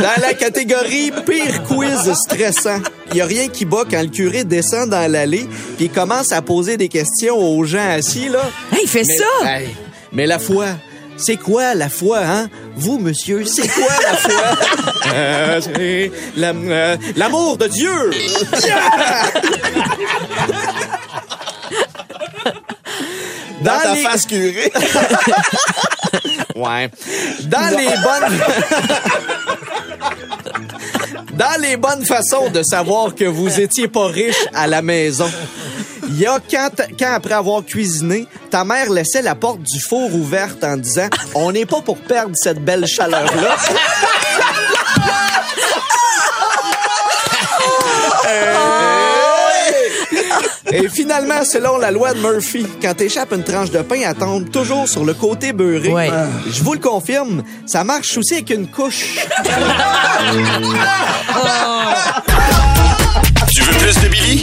Dans 0.00 0.20
la 0.20 0.34
catégorie 0.34 1.12
pire 1.26 1.62
quiz 1.64 2.12
stressant, 2.14 2.80
il 3.12 3.18
y 3.18 3.20
a 3.20 3.26
rien 3.26 3.48
qui 3.48 3.64
bat 3.64 3.84
quand 3.88 4.00
le 4.02 4.08
curé 4.08 4.44
descend 4.44 4.90
dans 4.90 5.10
l'allée 5.10 5.46
puis 5.76 5.88
commence 5.88 6.32
à 6.32 6.42
poser 6.42 6.76
des 6.76 6.88
questions 6.88 7.36
aux 7.36 7.64
gens 7.64 7.88
assis 7.90 8.28
là. 8.28 8.42
Hey, 8.72 8.80
il 8.82 8.88
fait 8.88 9.04
Mais, 9.06 9.16
ça. 9.16 9.58
hey, 9.58 9.68
mais 10.12 10.26
la 10.26 10.38
foi, 10.38 10.66
c'est 11.16 11.36
quoi 11.36 11.74
la 11.74 11.88
foi 11.88 12.20
hein? 12.24 12.48
Vous 12.76 12.98
monsieur, 12.98 13.44
c'est 13.44 13.68
quoi 13.68 13.92
la 14.10 14.16
foi? 14.16 14.42
Euh, 15.14 15.60
c'est 15.60 16.10
euh, 16.38 16.96
l'amour 17.16 17.58
de 17.58 17.66
Dieu. 17.66 17.90
Dans 23.62 23.78
ta 23.78 23.94
les- 23.94 24.02
face 24.02 24.26
curée. 24.26 24.72
Ouais. 26.54 26.90
Dans 27.44 27.76
les 27.76 27.86
bonnes. 27.86 28.40
Dans 31.32 31.60
les 31.60 31.76
bonnes 31.78 32.04
façons 32.04 32.50
de 32.50 32.62
savoir 32.62 33.14
que 33.14 33.24
vous 33.24 33.58
étiez 33.60 33.88
pas 33.88 34.06
riche 34.08 34.36
à 34.54 34.66
la 34.66 34.82
maison. 34.82 35.30
Il 36.14 36.20
y 36.20 36.26
a 36.26 36.38
quand, 36.50 36.68
quand 36.98 37.14
après 37.14 37.32
avoir 37.32 37.64
cuisiné, 37.64 38.26
ta 38.50 38.64
mère 38.64 38.90
laissait 38.90 39.22
la 39.22 39.34
porte 39.34 39.62
du 39.62 39.80
four 39.80 40.14
ouverte 40.14 40.62
en 40.62 40.76
disant 40.76 41.08
On 41.34 41.50
n'est 41.52 41.64
pas 41.64 41.80
pour 41.80 41.96
perdre 41.96 42.34
cette 42.36 42.62
belle 42.62 42.86
chaleur-là. 42.86 43.56
Et 50.70 50.88
finalement, 50.88 51.44
selon 51.44 51.78
la 51.78 51.90
loi 51.90 52.12
de 52.12 52.20
Murphy, 52.20 52.66
quand 52.80 52.94
t'échappes 52.94 53.32
une 53.32 53.44
tranche 53.44 53.70
de 53.70 53.80
pain, 53.80 54.00
elle 54.06 54.14
tombe 54.14 54.50
toujours 54.50 54.88
sur 54.88 55.04
le 55.04 55.14
côté 55.14 55.52
beurré. 55.52 55.88
Ouais. 55.88 56.10
Je 56.50 56.62
vous 56.62 56.74
le 56.74 56.78
confirme, 56.78 57.42
ça 57.66 57.84
marche 57.84 58.16
aussi 58.18 58.34
avec 58.34 58.50
une 58.50 58.66
couche. 58.68 59.16
Tu 63.54 63.62
veux 63.62 63.72
plus 63.78 64.00
de 64.00 64.08
Billy? 64.08 64.42